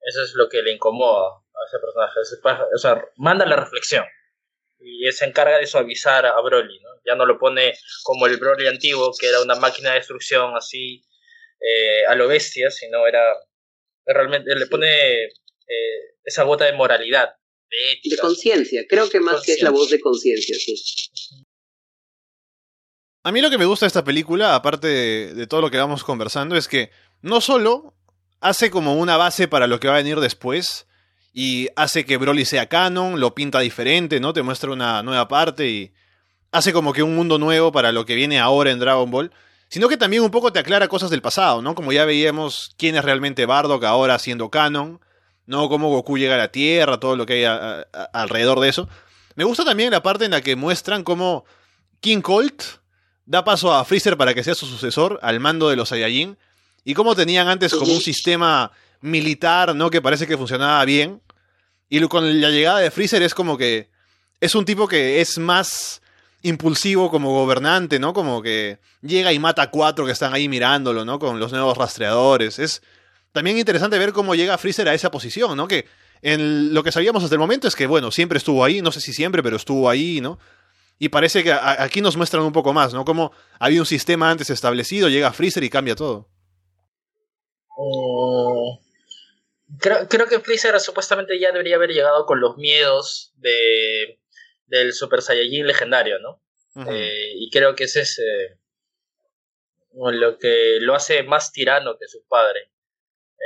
[0.00, 2.20] Eso es lo que le incomoda a ese personaje.
[2.20, 2.36] Ese
[2.74, 4.04] O sea, manda la reflexión.
[4.78, 6.90] Y se encarga de suavizar a Broly, ¿no?
[7.04, 7.74] Ya no lo pone
[8.04, 11.04] como el Broly antiguo, que era una máquina de destrucción así
[11.60, 13.22] eh, a lo bestia, sino era
[14.06, 15.30] realmente le pone eh,
[16.24, 17.30] esa gota de moralidad,
[17.70, 20.74] de De conciencia, creo que más que es la voz de conciencia, sí.
[23.24, 25.78] A mí lo que me gusta de esta película, aparte de, de todo lo que
[25.78, 26.90] vamos conversando, es que
[27.22, 27.96] no solo
[28.40, 30.86] hace como una base para lo que va a venir después
[31.32, 34.32] y hace que Broly sea canon, lo pinta diferente, ¿no?
[34.32, 35.92] Te muestra una nueva parte y
[36.50, 39.32] hace como que un mundo nuevo para lo que viene ahora en Dragon Ball,
[39.68, 41.74] sino que también un poco te aclara cosas del pasado, ¿no?
[41.74, 45.00] Como ya veíamos quién es realmente Bardock ahora siendo canon,
[45.46, 45.68] ¿no?
[45.68, 48.68] Cómo Goku llega a la Tierra, todo lo que hay a- a- a- alrededor de
[48.68, 48.88] eso.
[49.34, 51.44] Me gusta también la parte en la que muestran cómo
[52.00, 52.62] King Colt
[53.24, 56.38] da paso a Freezer para que sea su sucesor al mando de los Saiyajin
[56.84, 59.90] y cómo tenían antes como un sistema militar, ¿no?
[59.90, 61.20] Que parece que funcionaba bien.
[61.88, 63.90] Y con la llegada de Freezer es como que
[64.40, 66.02] es un tipo que es más
[66.46, 68.12] impulsivo como gobernante, ¿no?
[68.12, 71.18] Como que llega y mata a cuatro que están ahí mirándolo, ¿no?
[71.18, 72.58] Con los nuevos rastreadores.
[72.58, 72.82] Es
[73.32, 75.66] también interesante ver cómo llega Freezer a esa posición, ¿no?
[75.66, 75.86] Que
[76.22, 79.00] en lo que sabíamos hasta el momento es que, bueno, siempre estuvo ahí, no sé
[79.00, 80.38] si siempre, pero estuvo ahí, ¿no?
[80.98, 83.04] Y parece que aquí nos muestran un poco más, ¿no?
[83.04, 86.28] Como había un sistema antes establecido, llega Freezer y cambia todo.
[89.78, 94.20] Creo, creo que Freezer supuestamente ya debería haber llegado con los miedos de,
[94.66, 96.42] del Super Saiyajin legendario, ¿no?
[96.88, 98.58] Eh, y creo que ese es eh,
[99.94, 102.70] lo que lo hace más tirano que su padre.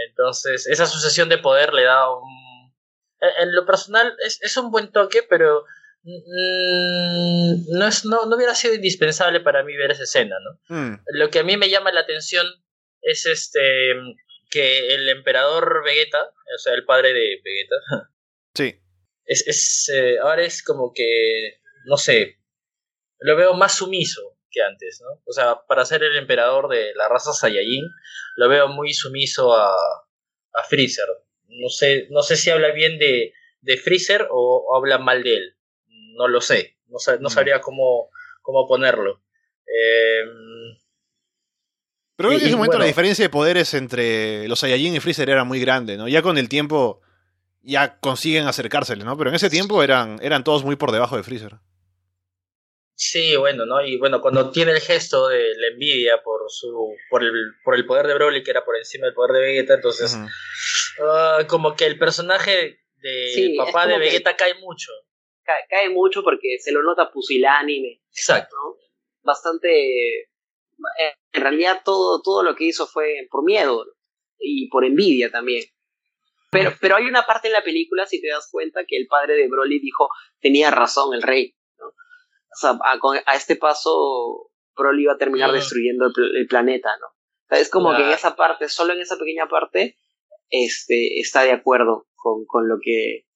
[0.09, 2.75] Entonces, esa sucesión de poder le da un...
[3.21, 5.65] En en lo personal es, es un buen toque, pero
[6.03, 10.75] mm, no, es, no, no hubiera sido indispensable para mí ver esa escena, ¿no?
[10.75, 12.47] Mm, Lo que a mí me llama la atención
[13.03, 13.95] es este
[14.51, 17.77] que el emperador Vegeta, o sea, el padre de Vegeta,
[18.55, 18.81] sí.
[19.31, 22.39] Es, es eh, ahora es como que, no sé,
[23.21, 25.23] lo veo más sumiso que antes, ¿no?
[25.27, 27.85] O sea, para ser el emperador de la raza Saiyajin,
[28.37, 31.07] lo veo muy sumiso a, a Freezer.
[31.47, 35.35] No sé, no sé si habla bien de, de Freezer o, o habla mal de
[35.35, 35.57] él.
[36.17, 36.77] No lo sé.
[36.89, 37.29] No, Mm.
[37.31, 38.11] sabría cómo,
[38.43, 39.23] cómo ponerlo.
[39.67, 40.25] Eh,
[42.17, 45.31] Pero creo que en ese momento la diferencia de poderes entre los Saiyajin y Freezer
[45.31, 46.09] era muy grande, ¿no?
[46.09, 47.01] Ya con el tiempo
[47.63, 49.17] ya consiguen acercársele, ¿no?
[49.17, 51.55] Pero en ese tiempo eran, eran todos muy por debajo de Freezer.
[52.95, 53.83] Sí, bueno, ¿no?
[53.85, 57.33] Y bueno, cuando tiene el gesto de la envidia por su por el,
[57.65, 60.19] por el poder de Broly, que era por encima del poder de Vegeta, entonces
[61.03, 64.93] ah, como que el personaje de Sí, papá de Vegeta cae mucho.
[65.45, 68.55] Cae, cae mucho porque se lo nota pusilánime, Exacto.
[68.57, 68.77] ¿no?
[69.23, 70.21] Bastante...
[70.21, 73.87] eh, En realidad todo, todo lo que hizo fue por miedo.
[74.39, 75.65] y por envidia también.
[76.51, 79.35] Pero, pero hay una parte en la película, si te das cuenta, que el padre
[79.35, 80.09] de Broly dijo,
[80.41, 81.55] tenía razón el rey.
[81.79, 81.87] ¿no?
[81.87, 81.95] O
[82.55, 82.79] sea,
[83.27, 87.07] a, este paso Broly iba a terminar destruyendo el, planeta, ¿no?
[87.07, 89.97] O sea, es como que en esa parte, solo en esa pequeña parte,
[90.49, 93.27] este, está de acuerdo con, con lo que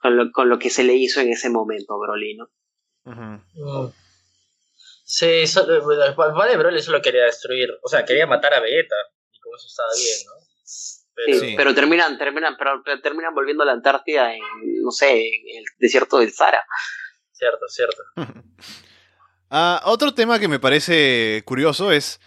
[0.00, 2.50] con lo, con lo que se le hizo en ese momento Broly, ¿no?
[3.04, 3.92] Mm.
[5.04, 8.94] Sí, el papá de Broly solo quería destruir, o sea, quería matar a Vegeta,
[9.32, 10.40] y como eso estaba bien, ¿no?
[11.26, 14.40] Sí, pero terminan, terminan, pero, terminan volviendo a la Antártida en,
[14.82, 16.64] no sé, en el desierto del Sahara.
[17.32, 18.02] Cierto, cierto.
[19.52, 22.20] Ah, otro tema que me parece curioso es,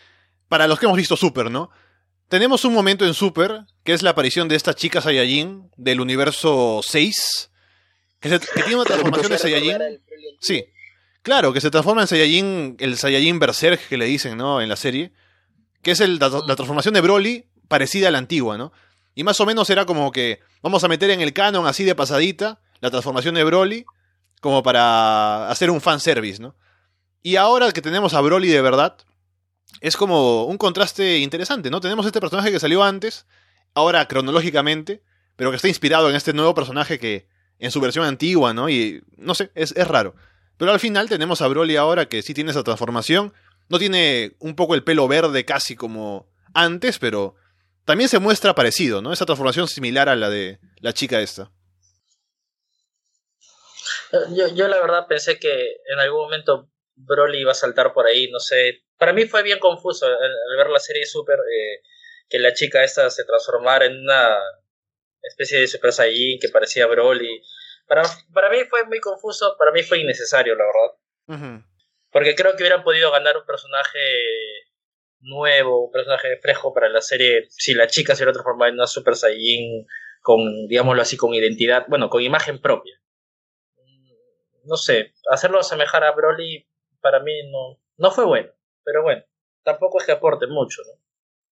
[0.49, 1.71] para los que hemos visto Super, ¿no?
[2.27, 6.81] Tenemos un momento en Super, que es la aparición de esta chica Saiyajin del universo
[6.83, 7.49] 6,
[8.19, 10.01] que, tiene una transformación de Saiyajin.
[10.41, 10.65] Sí,
[11.21, 14.59] claro, que se transforma en Saiyajin, el Saiyajin Berserk que le dicen, ¿no?
[14.59, 15.13] En la serie,
[15.81, 18.71] que es la, la transformación de Broly parecida a la antigua, ¿no?
[19.15, 21.95] Y más o menos era como que vamos a meter en el canon así de
[21.95, 23.83] pasadita la transformación de Broly
[24.41, 26.55] como para hacer un fanservice, ¿no?
[27.23, 28.95] Y ahora que tenemos a Broly de verdad,
[29.81, 31.81] es como un contraste interesante, ¿no?
[31.81, 33.25] Tenemos este personaje que salió antes,
[33.73, 35.01] ahora cronológicamente,
[35.35, 38.69] pero que está inspirado en este nuevo personaje que en su versión antigua, ¿no?
[38.69, 40.13] Y no sé, es, es raro.
[40.57, 43.33] Pero al final tenemos a Broly ahora que sí tiene esa transformación.
[43.67, 47.33] No tiene un poco el pelo verde casi como antes, pero
[47.85, 49.11] también se muestra parecido, ¿no?
[49.11, 51.51] Esa transformación similar a la de la chica esta.
[54.35, 58.29] Yo, yo la verdad pensé que en algún momento Broly iba a saltar por ahí,
[58.29, 58.83] no sé.
[58.97, 61.81] Para mí fue bien confuso al, ver la serie Super eh,
[62.29, 64.37] que la chica esta se transformara en una
[65.21, 67.41] especie de Super Saiyan que parecía Broly.
[67.87, 68.03] Para,
[68.33, 71.61] para mí fue muy confuso, para mí fue innecesario, la verdad.
[72.11, 73.99] Porque creo que hubieran podido ganar un personaje
[75.23, 78.87] nuevo, un personaje fresco para la serie, si la chica se hubiera transformado en una
[78.87, 79.85] Super Saiyan
[80.21, 82.99] con, digámoslo así, con identidad, bueno, con imagen propia.
[84.65, 86.65] No sé, hacerlo asemejar a Broly
[87.01, 88.49] para mí no, no fue bueno,
[88.83, 89.23] pero bueno,
[89.63, 90.81] tampoco es que aporte mucho,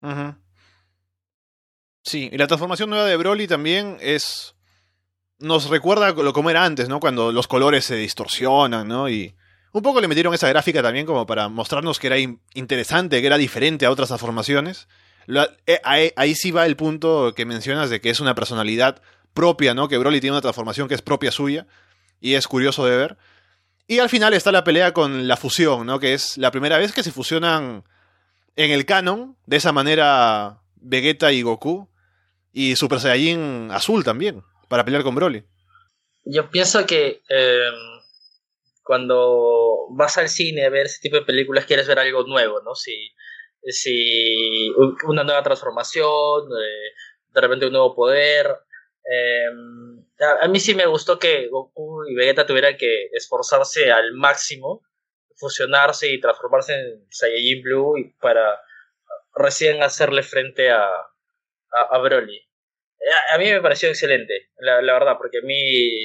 [0.00, 0.38] ¿no?
[2.02, 4.54] Sí, y la transformación nueva de Broly también es...
[5.38, 7.00] Nos recuerda lo como era antes, ¿no?
[7.00, 9.08] Cuando los colores se distorsionan, ¿no?
[9.08, 9.36] Y
[9.72, 13.38] un poco le metieron esa gráfica también como para mostrarnos que era interesante, que era
[13.38, 14.88] diferente a otras transformaciones.
[15.66, 19.02] Eh, ahí, sí va el punto que mencionas de que es una personalidad
[19.34, 19.88] propia, ¿no?
[19.88, 21.66] Que Broly tiene una transformación que es propia suya
[22.20, 23.16] y es curioso de ver.
[23.86, 26.00] Y al final está la pelea con la fusión, ¿no?
[26.00, 27.84] Que es la primera vez que se fusionan
[28.56, 31.88] en el canon, de esa manera Vegeta y Goku,
[32.52, 35.44] y Super Saiyajin azul también, para pelear con Broly.
[36.24, 37.70] Yo pienso que eh,
[38.88, 42.74] cuando vas al cine a ver ese tipo de películas quieres ver algo nuevo, ¿no?
[42.74, 43.14] Si,
[43.64, 44.72] si
[45.06, 46.94] una nueva transformación, eh,
[47.34, 48.46] de repente un nuevo poder.
[49.04, 50.06] Em,
[50.40, 54.82] a, mí sí me gustó que Goku y Vegeta tuvieran que esforzarse al máximo,
[55.36, 58.58] fusionarse y transformarse en Saiyajin Blue para
[59.34, 60.88] recién hacerle frente a,
[61.90, 62.40] a, Broly.
[63.34, 66.00] A, mí me pareció excelente, la, la verdad, porque a mí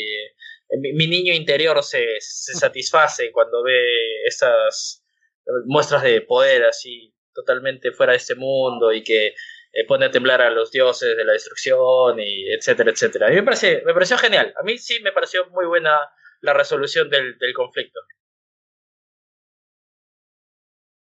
[0.80, 5.04] mi, niño interior se, se, satisface cuando ve esas
[5.66, 10.42] muestras de poder así totalmente fuera de este mundo y que eh, pone a temblar
[10.42, 13.28] a los dioses de la destrucción y etcétera, etcétera.
[13.28, 14.54] A mí me, parece, me pareció genial.
[14.60, 15.98] A mí sí me pareció muy buena
[16.42, 18.00] la resolución del, del conflicto.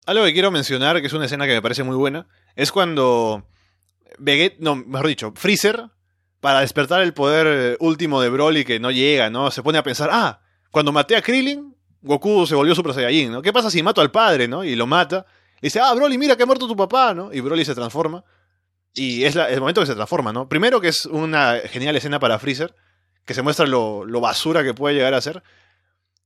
[0.05, 3.45] Algo que quiero mencionar, que es una escena que me parece muy buena, es cuando
[4.59, 5.83] no, dicho, Freezer
[6.47, 9.51] para despertar el poder eh, último de Broly que no llega, ¿no?
[9.51, 10.39] Se pone a pensar, ah,
[10.71, 13.41] cuando maté a Krillin, Goku se volvió Super Saiyajin, ¿no?
[13.41, 14.63] ¿Qué pasa si mato al padre, ¿no?
[14.63, 15.25] Y lo mata.
[15.57, 17.33] Y dice, ah, Broly, mira que ha muerto tu papá, ¿no?
[17.33, 18.23] Y Broly se transforma.
[18.93, 20.47] Y es el momento que se transforma, ¿no?
[20.47, 22.73] Primero que es una genial escena para Freezer,
[23.25, 25.43] que se muestra lo, basura que puede llegar a ser.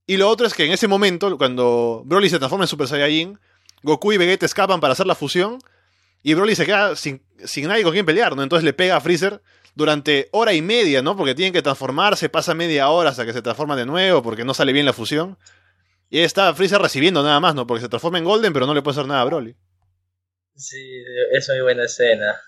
[0.06, 3.40] Y lo otro es que en ese momento, cuando Broly se transforma en Super Saiyajin,
[3.82, 5.58] Goku y Vegeta escapan para hacer la fusión,
[6.22, 8.44] y Broly se queda sin, sin nadie con quien pelear, ¿no?
[8.44, 9.42] Entonces le pega a Freezer
[9.74, 11.16] durante hora y media, ¿no?
[11.16, 14.54] Porque tienen que transformarse, pasa media hora hasta que se transforma de nuevo, porque no
[14.54, 15.38] sale bien la fusión.
[16.10, 17.66] Y ahí está Freezer recibiendo nada más, ¿no?
[17.66, 19.56] Porque se transforma en Golden, pero no le puede hacer nada a Broly.
[20.54, 21.02] Sí,
[21.32, 22.40] es muy buena escena.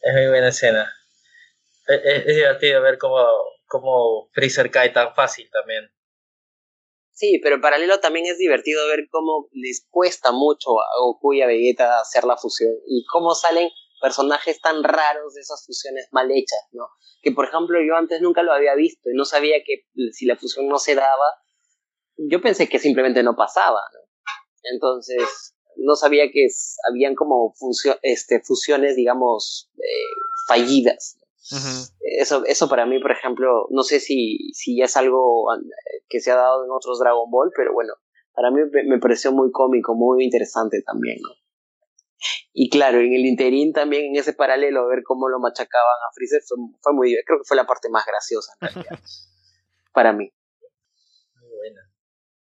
[0.00, 0.92] Es muy buena escena.
[1.86, 3.24] Es, divertido ver cómo,
[3.66, 5.90] cómo Freezer cae tan fácil también.
[7.12, 11.42] Sí, pero en paralelo también es divertido ver cómo les cuesta mucho a Goku y
[11.42, 13.70] a Vegeta hacer la fusión y cómo salen
[14.04, 16.88] personajes tan raros de esas fusiones mal hechas, ¿no?
[17.22, 20.36] Que por ejemplo yo antes nunca lo había visto y no sabía que si la
[20.36, 21.28] fusión no se daba,
[22.18, 24.00] yo pensé que simplemente no pasaba, ¿no?
[24.74, 26.46] Entonces, no sabía que
[26.90, 27.54] habían como
[28.02, 30.12] este, fusiones, digamos, eh,
[30.48, 31.18] fallidas.
[32.00, 35.46] Eso, eso para mí, por ejemplo, no sé si, si es algo
[36.10, 37.94] que se ha dado en otros Dragon Ball, pero bueno,
[38.34, 41.43] para mí me pareció muy cómico, muy interesante también, ¿no?
[42.52, 46.40] Y claro, en el interín también, en ese paralelo, ver cómo lo machacaban a Freezer
[46.46, 48.52] fue, fue muy, creo que fue la parte más graciosa,
[49.92, 50.30] para mí.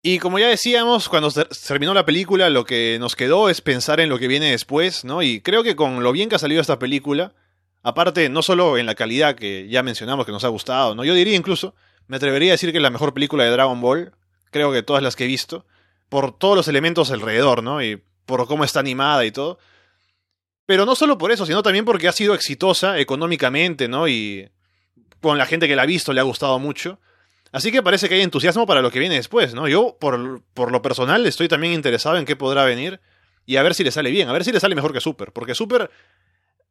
[0.03, 1.31] Y como ya decíamos, cuando
[1.69, 5.21] terminó la película, lo que nos quedó es pensar en lo que viene después, ¿no?
[5.23, 7.35] Y creo que con lo bien que ha salido esta película,
[7.83, 11.05] aparte, no solo en la calidad que ya mencionamos que nos ha gustado, ¿no?
[11.05, 11.75] Yo diría incluso,
[12.07, 14.13] me atrevería a decir que es la mejor película de Dragon Ball,
[14.51, 15.67] creo que todas las que he visto,
[16.09, 17.83] por todos los elementos alrededor, ¿no?
[17.83, 19.59] Y por cómo está animada y todo.
[20.67, 24.09] Pero no solo por eso, sino también porque ha sido exitosa económicamente, ¿no?
[24.09, 24.49] Y
[25.21, 27.01] con la gente que la ha visto le ha gustado mucho.
[27.53, 29.67] Así que parece que hay entusiasmo para lo que viene después, ¿no?
[29.67, 33.01] Yo, por, por lo personal, estoy también interesado en qué podrá venir
[33.45, 35.33] y a ver si le sale bien, a ver si le sale mejor que Super,
[35.33, 35.91] porque Super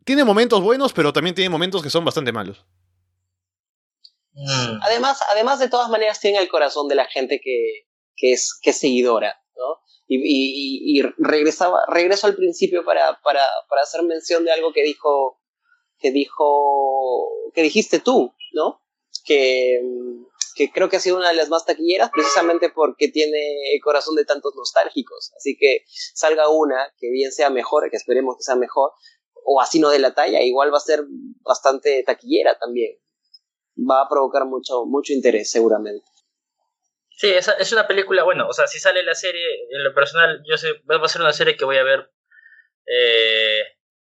[0.06, 2.66] tiene momentos buenos, pero también tiene momentos que son bastante malos.
[4.32, 4.80] Mm.
[4.82, 7.86] Además, además, de todas maneras, tiene el corazón de la gente que,
[8.16, 9.42] que, es, que es seguidora.
[10.12, 15.40] Y, regresaba, regreso al principio para, para, para hacer mención de algo que dijo,
[16.00, 18.82] que dijo, que dijiste tú, ¿no?
[19.24, 19.80] Que,
[20.56, 24.16] que creo que ha sido una de las más taquilleras precisamente porque tiene el corazón
[24.16, 25.32] de tantos nostálgicos.
[25.38, 28.92] Así que salga una que bien sea mejor, que esperemos que sea mejor,
[29.46, 31.06] o así no de la talla, igual va a ser
[31.42, 32.98] bastante taquillera también.
[33.78, 36.06] Va a provocar mucho, mucho interés seguramente.
[37.20, 40.42] Sí, es, es una película, bueno, o sea, si sale la serie, en lo personal,
[40.50, 42.10] yo sé, va a ser una serie que voy a ver.
[42.86, 43.62] Eh...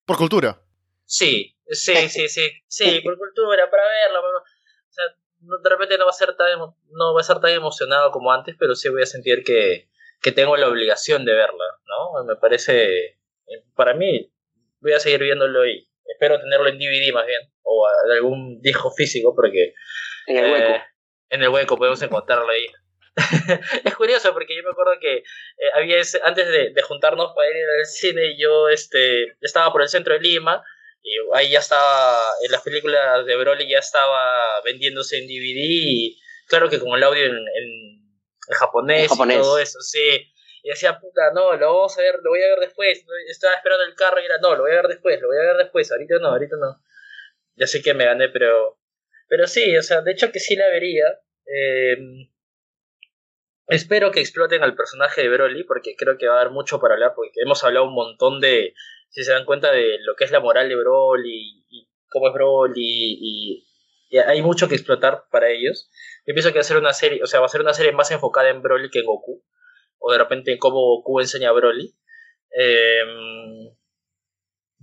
[0.07, 0.63] Por cultura.
[1.05, 4.21] Sí, sí, sí, sí, sí, por cultura, para verla.
[4.21, 4.45] O
[4.89, 5.05] sea,
[5.41, 8.55] de repente no va a ser tan no va a ser tan emocionado como antes,
[8.57, 9.91] pero sí voy a sentir que,
[10.21, 12.25] que tengo la obligación de verla, ¿no?
[12.25, 14.33] Me parece eh, para mí
[14.79, 18.93] voy a seguir viéndolo y espero tenerlo en DVD más bien o en algún disco
[18.93, 19.75] físico porque
[20.29, 20.83] en el hueco eh,
[21.31, 22.69] en el hueco podemos encontrarlo ahí.
[23.85, 27.57] es curioso porque yo me acuerdo que eh, había antes de, de, juntarnos para ir
[27.79, 30.65] al cine yo este estaba por el centro de Lima
[31.03, 36.21] y ahí ya estaba, en las películas de Broly ya estaba vendiéndose en DVD y
[36.47, 38.03] claro que con el audio en, en,
[38.51, 40.29] japonés, y todo eso, sí.
[40.63, 43.05] Y decía, puta, no, lo vamos a ver, lo voy a ver después.
[43.29, 45.53] Estaba esperando el carro y era, no, lo voy a ver después, lo voy a
[45.53, 46.81] ver después, ahorita no, ahorita no.
[47.57, 48.79] Ya sé que me gané, pero...
[49.29, 51.05] Pero sí, o sea, de hecho que sí la vería.
[51.47, 51.97] Eh,
[53.69, 56.95] espero que exploten al personaje de Broly, porque creo que va a haber mucho para
[56.95, 58.75] hablar, porque hemos hablado un montón de,
[59.09, 62.35] si se dan cuenta de lo que es la moral de Broly y, cómo es
[62.35, 63.69] Broly y,
[64.27, 65.91] hay mucho que explotar para ellos.
[66.27, 67.93] Yo pienso que va a ser una serie, o sea, va a ser una serie
[67.93, 69.43] más enfocada en Broly que en Goku,
[69.99, 71.95] o de repente en cómo Goku enseña a Broly.
[72.51, 73.75] Em,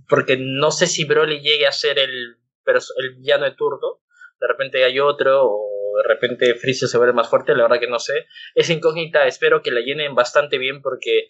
[0.08, 4.00] porque no sé si Broly llegue a ser el, el villano de turno,
[4.40, 7.88] de repente hay otro, o de repente Freezer se vuelve más fuerte, la verdad que
[7.88, 8.26] no sé.
[8.54, 11.28] Es incógnita, espero que la llenen bastante bien porque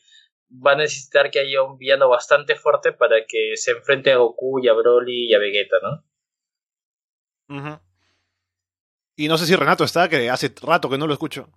[0.51, 4.61] va a necesitar que haya un villano bastante fuerte para que se enfrente a Goku
[4.61, 6.05] y a Broly y a Vegeta, ¿no?
[9.17, 11.51] Y no sé si Renato está, que hace rato que no lo escucho.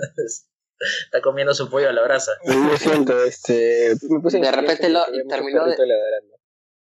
[1.04, 2.32] está comiendo su pollo a la brasa.
[2.44, 3.94] Lo siento, este.
[3.94, 5.76] de repente lo, terminó, de,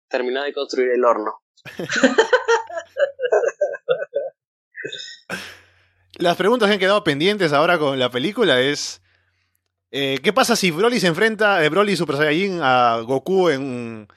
[0.09, 1.43] terminó de construir el horno.
[6.18, 9.01] Las preguntas que han quedado pendientes ahora con la película es
[9.99, 14.09] eh, ¿Qué pasa si Broly se enfrenta, eh, Broly Super Saiyajin, a Goku en,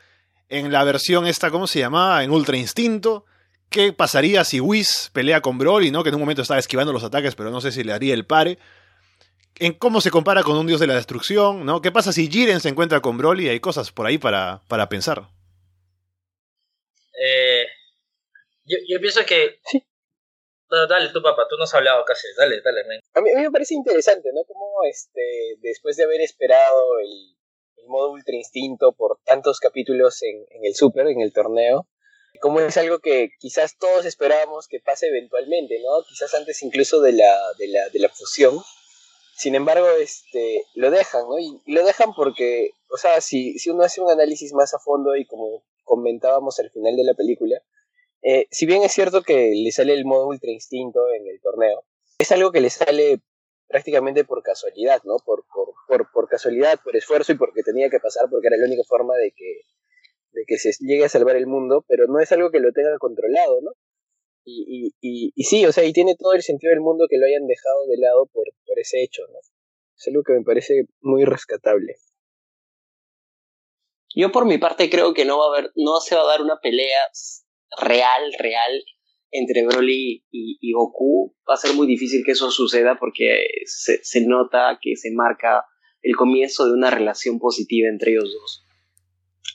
[0.49, 2.23] en la versión esta, ¿cómo se llamaba?
[2.23, 3.25] En Ultra Instinto.
[3.69, 6.03] ¿Qué pasaría si Whis pelea con Broly, ¿no?
[6.03, 8.25] Que en un momento estaba esquivando los ataques, pero no sé si le haría el
[8.25, 8.57] pare.
[9.59, 11.81] En cómo se compara con un dios de la destrucción, ¿no?
[11.81, 13.47] ¿Qué pasa si Jiren se encuentra con Broly?
[13.47, 15.29] Hay cosas por ahí para, para pensar.
[17.23, 17.65] Eh,
[18.65, 19.59] yo, yo, pienso que
[20.69, 22.81] dale tú, papá, tú no has hablado casi, dale, dale.
[23.13, 24.43] A, mí, me parece interesante, ¿no?
[24.45, 27.35] Como este, después de haber esperado el,
[27.87, 31.87] modo Ultra Instinto por tantos capítulos en, el Super, en el torneo,
[32.39, 36.03] como es algo que quizás todos esperábamos que pase eventualmente, ¿no?
[36.07, 38.61] Quizás antes incluso de la, de la, de la fusión.
[39.35, 41.39] Sin embargo, este, lo dejan, ¿no?
[41.39, 45.15] Y, lo dejan porque, o sea, si, si uno hace un análisis más a fondo
[45.15, 47.59] y como comentábamos al final de la película,
[48.21, 51.83] eh, si bien es cierto que le sale el modo Ultra Instinto en el torneo,
[52.17, 53.21] es algo que le sale
[53.67, 55.17] prácticamente por casualidad, ¿no?
[55.23, 58.65] Por, por, por, por casualidad, por esfuerzo y porque tenía que pasar, porque era la
[58.65, 59.61] única forma de que,
[60.31, 62.97] de que se llegue a salvar el mundo, pero no es algo que lo tenga
[62.97, 63.71] controlado, ¿no?
[64.43, 67.27] Y, y, y, sí, o sea, y tiene todo el sentido del mundo que lo
[67.27, 69.37] hayan dejado de lado por, por ese hecho, ¿no?
[69.37, 71.97] Es algo que me parece muy rescatable.
[74.15, 76.41] Yo por mi parte creo que no va a haber, no se va a dar
[76.41, 76.97] una pelea
[77.81, 78.83] real, real
[79.31, 81.35] entre Broly y, Goku.
[81.49, 85.65] Va a ser muy difícil que eso suceda porque se, se nota que se marca
[86.01, 88.65] el comienzo de una relación positiva entre ellos dos.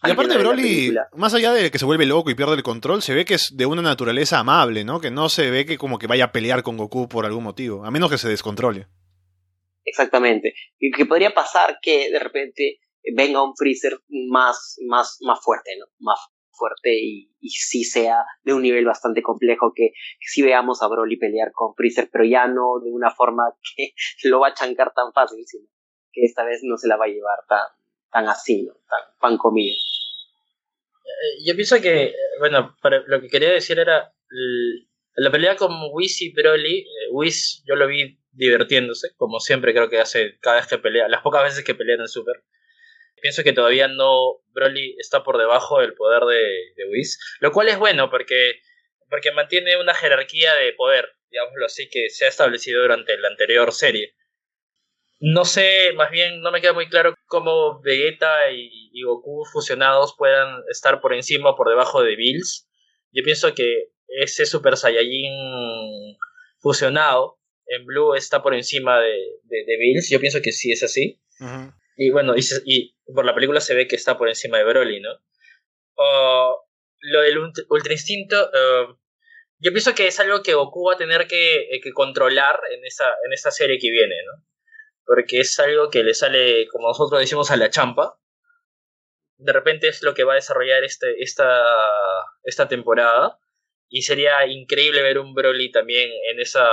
[0.07, 3.15] Y aparte Broly, más allá de que se vuelve loco y pierde el control, se
[3.15, 5.01] ve que es de una naturaleza amable, ¿no?
[5.01, 7.85] Que no se ve que como que vaya a pelear con Goku por algún motivo,
[7.85, 8.87] a menos que se descontrole.
[9.85, 10.55] Exactamente.
[10.79, 12.81] Y que podría pasar que de repente
[13.15, 15.87] venga un Freezer más, más, más fuerte, ¿no?
[16.01, 16.19] Más
[16.55, 20.89] fuerte y, y sí sea de un nivel bastante complejo, que, que sí veamos a
[20.89, 23.45] Broly pelear con Freezer, pero ya no de una forma
[23.77, 23.93] que
[24.29, 25.69] lo va a chancar tan fácil, sino
[26.13, 27.67] que esta vez no se la va a llevar tan,
[28.11, 28.75] tan así, ¿no?
[28.89, 29.77] Tan pan comido.
[31.05, 32.75] Eh, yo pienso que, eh, bueno,
[33.07, 34.13] lo que quería decir era
[35.17, 36.81] la pelea con Whis y Broly.
[36.81, 41.09] Eh, Whis yo lo vi divirtiéndose, como siempre creo que hace cada vez que pelea,
[41.09, 42.43] las pocas veces que pelea en Super.
[43.25, 46.45] Pienso que todavía no, Broly está por debajo del poder de,
[46.77, 48.61] de Whis, lo cual es bueno porque,
[49.09, 53.73] porque mantiene una jerarquía de poder, digámoslo así, que se ha establecido durante la anterior
[53.73, 54.15] serie.
[55.21, 60.63] No sé, más bien no me queda muy claro cómo Vegeta y, Goku fusionados puedan
[60.69, 62.69] estar por encima o por debajo de Bills.
[63.11, 66.19] Yo pienso que ese Super Saiyajin
[66.59, 70.11] fusionado en Blue está por encima de, de, Bills.
[70.11, 71.23] Yo pienso que sí es así.
[71.97, 75.11] Y bueno, y, por la película se ve que está por encima de Broly, ¿no?
[77.07, 78.87] lo del Ultra Instinto, eh,
[79.59, 82.85] yo pienso que es algo que Goku va a tener que, que controlar en
[83.33, 84.45] esa serie que viene, ¿no?
[85.05, 88.19] porque es algo que le sale, como nosotros decimos, a la champa.
[89.37, 91.63] De repente es lo que va a desarrollar este, esta,
[92.43, 93.39] esta temporada.
[93.89, 96.67] Y sería increíble ver un Broly también en esa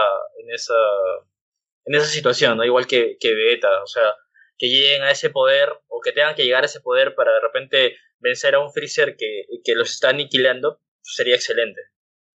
[2.06, 2.64] situación, ¿no?
[2.64, 4.16] Igual que, que Vegeta, o sea,
[4.62, 7.40] que lleguen a ese poder o que tengan que llegar a ese poder para de
[7.42, 11.82] repente vencer a un Freezer que, que los está aniquilando, sería excelente.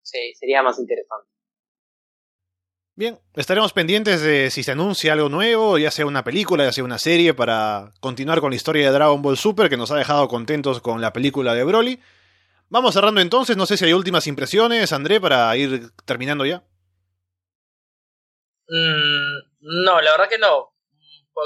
[0.03, 1.31] Sí, sería más interesante.
[2.97, 6.83] Bien, estaremos pendientes de si se anuncia algo nuevo, ya sea una película, ya sea
[6.83, 10.27] una serie, para continuar con la historia de Dragon Ball Super, que nos ha dejado
[10.27, 12.01] contentos con la película de Broly.
[12.71, 16.65] Vamos cerrando entonces, no sé si hay últimas impresiones, André, para ir terminando ya.
[18.69, 20.76] Mm, no, la verdad que no.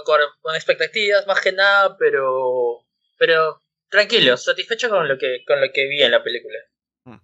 [0.05, 2.85] Con, expectativas más que nada, pero.
[3.19, 6.59] Pero tranquilo, satisfecho con lo que, con lo que vi en la película.
[7.05, 7.17] Mm.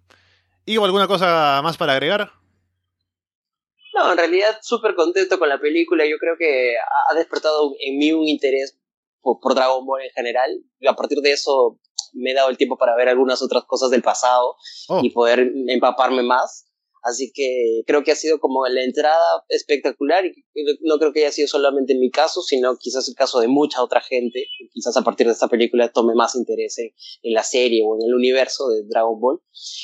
[0.65, 2.31] ¿Y alguna cosa más para agregar?
[3.95, 6.05] No, en realidad súper contento con la película.
[6.05, 8.77] Yo creo que ha despertado en mí un interés
[9.21, 10.51] por, Dragon Ball en general.
[10.79, 11.79] Y a partir de eso
[12.13, 14.55] me he dado el tiempo para ver algunas otras cosas del pasado
[14.89, 15.01] oh.
[15.03, 16.66] y poder empaparme más.
[17.07, 19.15] Así que creo que ha sido como la entrada
[19.47, 20.33] espectacular y
[20.81, 23.81] no creo que haya sido solamente en mi caso, sino quizás el caso de mucha
[23.81, 24.47] otra gente.
[24.73, 26.91] Quizás a partir de esta película tome más interés en,
[27.23, 29.39] en la serie o en el universo de Dragon Ball.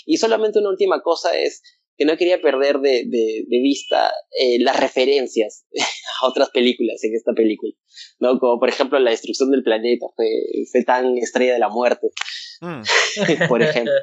[0.06, 1.62] Y solamente una última cosa es
[1.98, 5.66] que no quería perder de, de, vista eh, las referencias
[6.22, 7.72] a otras películas en esta película,
[8.20, 8.38] ¿no?
[8.40, 10.28] Como por ejemplo la destrucción del planeta, fue,
[10.72, 12.08] fue tan estrella de la muerte,
[12.62, 12.82] mm.
[13.48, 13.94] por ejemplo.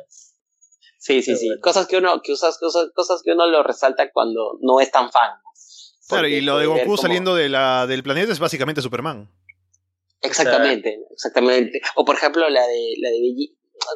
[1.01, 1.49] Sí, sí, sí.
[1.63, 5.11] Cosas que uno, que usas, cosas, cosas que uno lo resalta cuando no es tan
[5.11, 5.31] fan.
[6.07, 9.31] Claro, y lo de Goku saliendo de la, del planeta es básicamente Superman.
[10.21, 11.81] Exactamente, exactamente.
[11.95, 13.19] O por ejemplo la de la de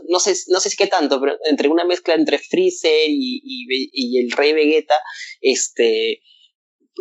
[0.09, 4.19] no sé, no sé si qué tanto, pero entre una mezcla entre Freezer y, y,
[4.19, 4.95] el Rey Vegeta,
[5.43, 6.23] este,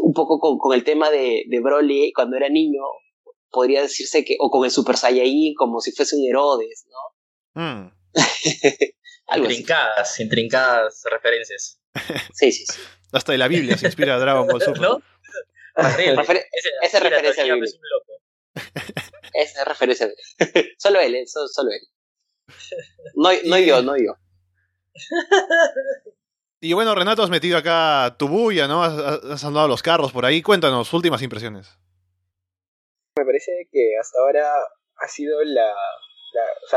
[0.02, 2.82] un poco con, el tema de, de, Broly cuando era niño,
[3.50, 6.86] podría decirse que, o con el Super Saiyajin como si fuese un Herodes,
[7.56, 7.62] ¿no?
[7.62, 7.92] Mm.
[9.36, 11.80] intrincadas, intrincadas referencias.
[12.34, 12.82] Sí, sí, sí.
[13.12, 14.82] Hasta de la Biblia se inspira Dragon Ball Super.
[14.82, 15.02] ¿No?
[16.82, 17.78] esa referencia bíblica.
[19.34, 20.10] Esa es referencia.
[20.78, 21.26] solo él, ¿eh?
[21.26, 21.82] solo él.
[23.16, 24.16] No, no yo, no yo.
[26.60, 28.84] Y bueno, Renato, has metido acá tu bulla, ¿no?
[28.84, 30.42] Has, andado los carros por ahí.
[30.42, 31.78] Cuéntanos, últimas impresiones.
[33.18, 34.52] Me parece que hasta ahora
[34.98, 35.74] ha sido la.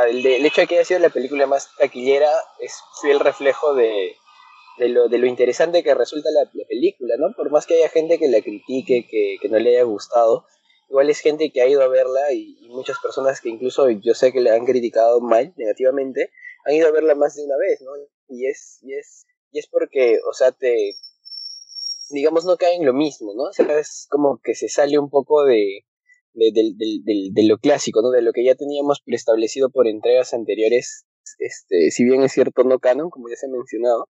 [0.01, 2.31] Sea, el, hecho de que haya sido la película más taquillera
[2.61, 4.17] es fiel reflejo de,
[4.79, 7.35] de, lo, interesante que resulta la, película, ¿no?
[7.35, 10.47] Por más que haya gente que la critique, que, no le haya gustado,
[10.89, 14.33] igual es gente que ha ido a verla y, muchas personas que incluso yo sé
[14.33, 16.31] que le han criticado mal, negativamente,
[16.65, 17.93] han ido a verla más de una vez, ¿no?
[18.29, 20.95] Y es, y es, y es porque, o sea, te,
[22.11, 23.45] digamos, no cae en lo mismo, ¿no?
[23.45, 25.85] O sea, es como que se sale un poco de,
[26.37, 28.11] de, de, lo clásico, ¿no?
[28.11, 31.07] De lo que ya teníamos preestablecido por entregas anteriores,
[31.39, 34.09] este, si bien es cierto, no canon, como ya se ha mencionado,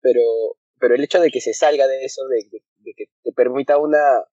[0.00, 0.22] pero,
[0.80, 2.48] pero el hecho de que se salga de eso, de
[2.96, 4.24] que te permita una,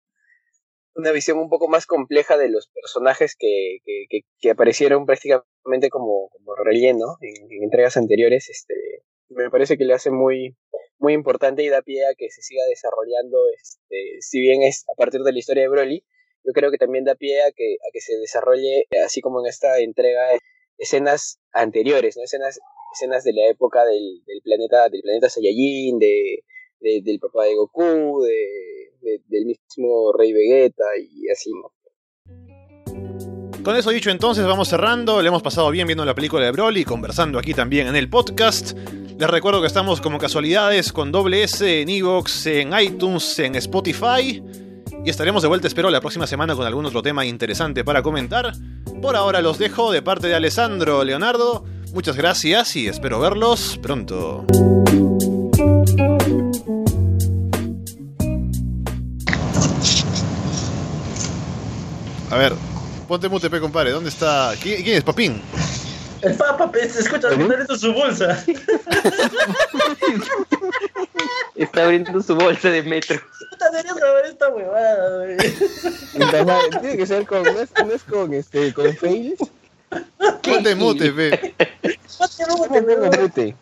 [0.95, 6.29] una visión un poco más compleja de los personajes que, que, que, aparecieron prácticamente como,
[6.29, 8.75] como relleno en, entregas anteriores, este,
[9.29, 10.55] me parece que le hace muy,
[10.99, 14.95] muy importante y da pie a que se siga desarrollando, este, si bien es a
[14.95, 16.05] partir de la historia de Broly,
[16.43, 19.47] yo creo que también da pie a que, a que se desarrolle, así como en
[19.47, 20.21] esta entrega,
[20.77, 22.23] escenas anteriores, ¿no?
[22.23, 22.59] escenas,
[22.93, 26.43] escenas de la época del, del planeta, del planeta Saiyajin, de,
[26.79, 31.51] del papá de Goku, de, del mismo Rey Vegeta y así.
[33.63, 36.83] Con eso dicho entonces vamos cerrando, le hemos pasado bien viendo la película de Broly,
[36.83, 38.77] conversando aquí también en el podcast.
[39.17, 44.43] Les recuerdo que estamos como casualidades con doble S en Evox, en iTunes, en Spotify.
[45.05, 48.53] Y estaremos de vuelta, espero, la próxima semana con algún otro tema interesante para comentar.
[49.01, 51.65] Por ahora los dejo de parte de Alessandro Leonardo.
[51.93, 54.45] Muchas gracias y espero verlos pronto.
[62.31, 62.53] A ver,
[63.09, 63.91] ponte mute, compadre.
[63.91, 64.53] ¿Dónde está?
[64.61, 65.41] ¿Quién, quién es, Papín?
[66.23, 68.41] El Papa, se escucha abriendo su bolsa.
[71.55, 73.19] Está abriendo su bolsa de metro.
[73.49, 75.37] Puta, deberías grabar esta huevada, güey.
[76.79, 79.39] Tiene que ser con, no es, no es con, este, con fails.
[80.41, 81.53] Ponte mute, pe.
[82.17, 82.81] Ponte mute,
[83.19, 83.55] mute.